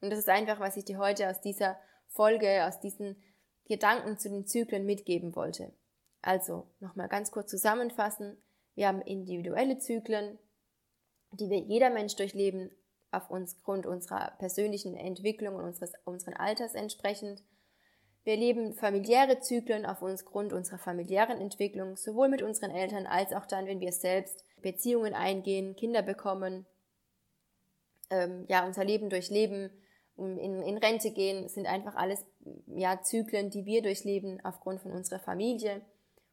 Und 0.00 0.10
das 0.10 0.18
ist 0.18 0.28
einfach, 0.28 0.60
was 0.60 0.76
ich 0.76 0.84
dir 0.84 0.98
heute 0.98 1.30
aus 1.30 1.40
dieser 1.40 1.78
Folge, 2.08 2.66
aus 2.66 2.80
diesen 2.80 3.16
Gedanken 3.66 4.18
zu 4.18 4.28
den 4.28 4.46
Zyklen 4.46 4.84
mitgeben 4.84 5.34
wollte. 5.34 5.72
Also, 6.20 6.66
nochmal 6.80 7.08
ganz 7.08 7.30
kurz 7.30 7.50
zusammenfassen. 7.50 8.36
Wir 8.74 8.88
haben 8.88 9.02
individuelle 9.02 9.78
Zyklen, 9.78 10.38
die 11.32 11.50
wir 11.50 11.58
jeder 11.58 11.90
Mensch 11.90 12.16
durchleben, 12.16 12.70
aufgrund 13.10 13.86
unserer 13.86 14.32
persönlichen 14.38 14.96
Entwicklung 14.96 15.54
und 15.54 15.64
unseres, 15.64 15.92
unseren 16.04 16.34
Alters 16.34 16.74
entsprechend. 16.74 17.42
Wir 18.24 18.36
leben 18.36 18.72
familiäre 18.72 19.40
Zyklen 19.40 19.84
aufgrund 19.84 20.54
unserer 20.54 20.78
familiären 20.78 21.40
Entwicklung, 21.40 21.96
sowohl 21.96 22.28
mit 22.28 22.40
unseren 22.40 22.70
Eltern 22.70 23.06
als 23.06 23.34
auch 23.34 23.44
dann, 23.44 23.66
wenn 23.66 23.80
wir 23.80 23.92
selbst 23.92 24.44
Beziehungen 24.62 25.12
eingehen, 25.12 25.76
Kinder 25.76 26.00
bekommen, 26.00 26.64
ähm, 28.08 28.46
ja, 28.48 28.66
unser 28.66 28.84
Leben 28.84 29.10
durchleben, 29.10 29.70
in, 30.16 30.38
in 30.38 30.78
Rente 30.78 31.10
gehen, 31.10 31.48
sind 31.48 31.66
einfach 31.66 31.96
alles 31.96 32.24
ja, 32.66 33.02
Zyklen, 33.02 33.50
die 33.50 33.66
wir 33.66 33.82
durchleben 33.82 34.42
aufgrund 34.44 34.80
von 34.80 34.92
unserer 34.92 35.18
Familie. 35.18 35.82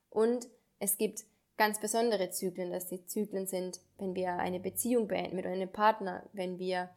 Und 0.09 0.47
es 0.79 0.97
gibt 0.97 1.25
ganz 1.57 1.79
besondere 1.79 2.29
Zyklen, 2.29 2.71
dass 2.71 2.87
die 2.87 3.05
Zyklen 3.05 3.47
sind, 3.47 3.81
wenn 3.97 4.15
wir 4.15 4.35
eine 4.37 4.59
Beziehung 4.59 5.07
beenden 5.07 5.35
mit 5.35 5.45
einem 5.45 5.69
Partner, 5.69 6.23
wenn 6.31 6.57
wir 6.57 6.89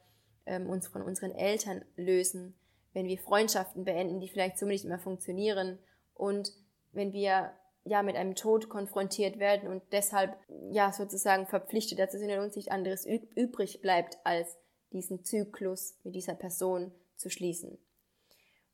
ähm, 0.47 0.69
uns 0.69 0.87
von 0.87 1.03
unseren 1.03 1.33
Eltern 1.33 1.85
lösen, 1.97 2.55
wenn 2.95 3.07
wir 3.07 3.19
Freundschaften 3.19 3.85
beenden, 3.85 4.21
die 4.21 4.29
vielleicht 4.29 4.59
so 4.59 4.67
nicht 4.67 4.85
mehr 4.85 4.99
funktionieren 4.99 5.79
und 6.15 6.53
wenn 6.93 7.13
wir 7.13 7.53
ja 7.85 8.03
mit 8.03 8.17
einem 8.17 8.35
Tod 8.35 8.69
konfrontiert 8.69 9.39
werden 9.39 9.69
und 9.69 9.83
deshalb 9.93 10.39
ja 10.71 10.93
sozusagen 10.93 11.47
verpflichtet 11.47 11.99
dazu 11.99 12.17
sind 12.17 12.31
und 12.31 12.39
uns 12.39 12.57
nicht 12.57 12.73
anderes 12.73 13.05
übrig 13.05 13.83
bleibt, 13.83 14.19
als 14.25 14.57
diesen 14.93 15.25
Zyklus 15.25 15.99
mit 16.03 16.15
dieser 16.15 16.35
Person 16.35 16.93
zu 17.17 17.29
schließen. 17.29 17.79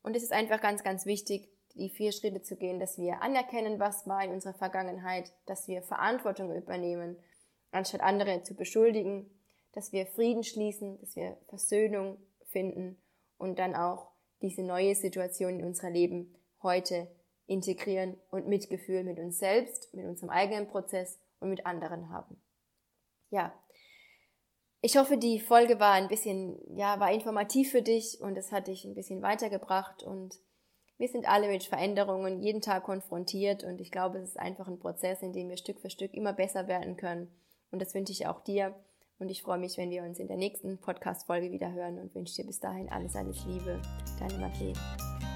Und 0.03 0.17
es 0.17 0.23
ist 0.23 0.33
einfach 0.33 0.61
ganz, 0.61 0.85
ganz 0.85 1.07
wichtig, 1.07 1.49
die 1.75 1.89
vier 1.89 2.13
Schritte 2.13 2.43
zu 2.43 2.57
gehen, 2.57 2.79
dass 2.79 2.99
wir 2.99 3.23
anerkennen, 3.23 3.81
was 3.81 4.07
war 4.07 4.23
in 4.25 4.33
unserer 4.33 4.55
Vergangenheit, 4.55 5.33
dass 5.47 5.67
wir 5.67 5.83
Verantwortung 5.83 6.55
übernehmen, 6.55 7.17
anstatt 7.71 8.01
andere 8.01 8.43
zu 8.43 8.55
beschuldigen, 8.55 9.31
dass 9.73 9.93
wir 9.93 10.07
Frieden 10.07 10.43
schließen, 10.43 10.99
dass 11.01 11.17
wir 11.17 11.37
Versöhnung 11.49 12.19
finden 12.47 13.01
und 13.39 13.59
dann 13.59 13.75
auch 13.75 14.10
diese 14.43 14.63
neue 14.63 14.95
Situation 14.95 15.61
in 15.61 15.67
unser 15.67 15.91
Leben 15.91 16.35
heute 16.63 17.09
integrieren 17.47 18.17
und 18.31 18.47
Mitgefühl 18.47 19.05
mit 19.05 19.19
uns 19.19 19.39
selbst, 19.39 19.93
mit 19.93 20.07
unserem 20.07 20.31
eigenen 20.31 20.69
Prozess 20.69 21.19
und 21.41 21.51
mit 21.51 21.67
anderen 21.67 22.11
haben. 22.11 22.41
Ja. 23.31 23.53
Ich 24.83 24.97
hoffe, 24.97 25.19
die 25.19 25.41
Folge 25.41 25.79
war 25.79 25.93
ein 25.93 26.09
bisschen, 26.09 26.59
ja, 26.77 26.99
war 27.01 27.13
informativ 27.13 27.71
für 27.71 27.83
dich 27.83 28.21
und 28.21 28.39
es 28.39 28.51
hat 28.51 28.69
dich 28.69 28.85
ein 28.85 28.95
bisschen 28.95 29.21
weitergebracht 29.21 30.03
und 30.03 30.39
wir 30.97 31.09
sind 31.09 31.29
alle 31.29 31.49
mit 31.49 31.65
Veränderungen 31.65 32.41
jeden 32.41 32.61
Tag 32.61 32.85
konfrontiert 32.85 33.65
und 33.65 33.81
ich 33.81 33.91
glaube, 33.91 34.19
es 34.19 34.31
ist 34.31 34.39
einfach 34.39 34.69
ein 34.69 34.79
Prozess, 34.79 35.23
in 35.23 35.33
dem 35.33 35.49
wir 35.49 35.57
Stück 35.57 35.81
für 35.81 35.91
Stück 35.91 36.15
immer 36.15 36.33
besser 36.33 36.69
werden 36.69 36.97
können. 36.97 37.31
Und 37.71 37.81
das 37.81 37.95
wünsche 37.95 38.13
ich 38.13 38.27
auch 38.27 38.45
dir. 38.45 38.75
Und 39.21 39.31
ich 39.31 39.43
freue 39.43 39.59
mich, 39.59 39.77
wenn 39.77 39.91
wir 39.91 40.03
uns 40.03 40.19
in 40.19 40.29
der 40.29 40.39
nächsten 40.39 40.79
Podcast-Folge 40.79 41.53
wieder 41.53 41.71
hören 41.73 41.99
und 41.99 42.15
wünsche 42.15 42.37
dir 42.37 42.47
bis 42.47 42.59
dahin 42.59 42.89
alles, 42.89 43.15
alles 43.15 43.45
Liebe. 43.45 43.79
Deine 44.19 44.39
Madeleine. 44.39 45.30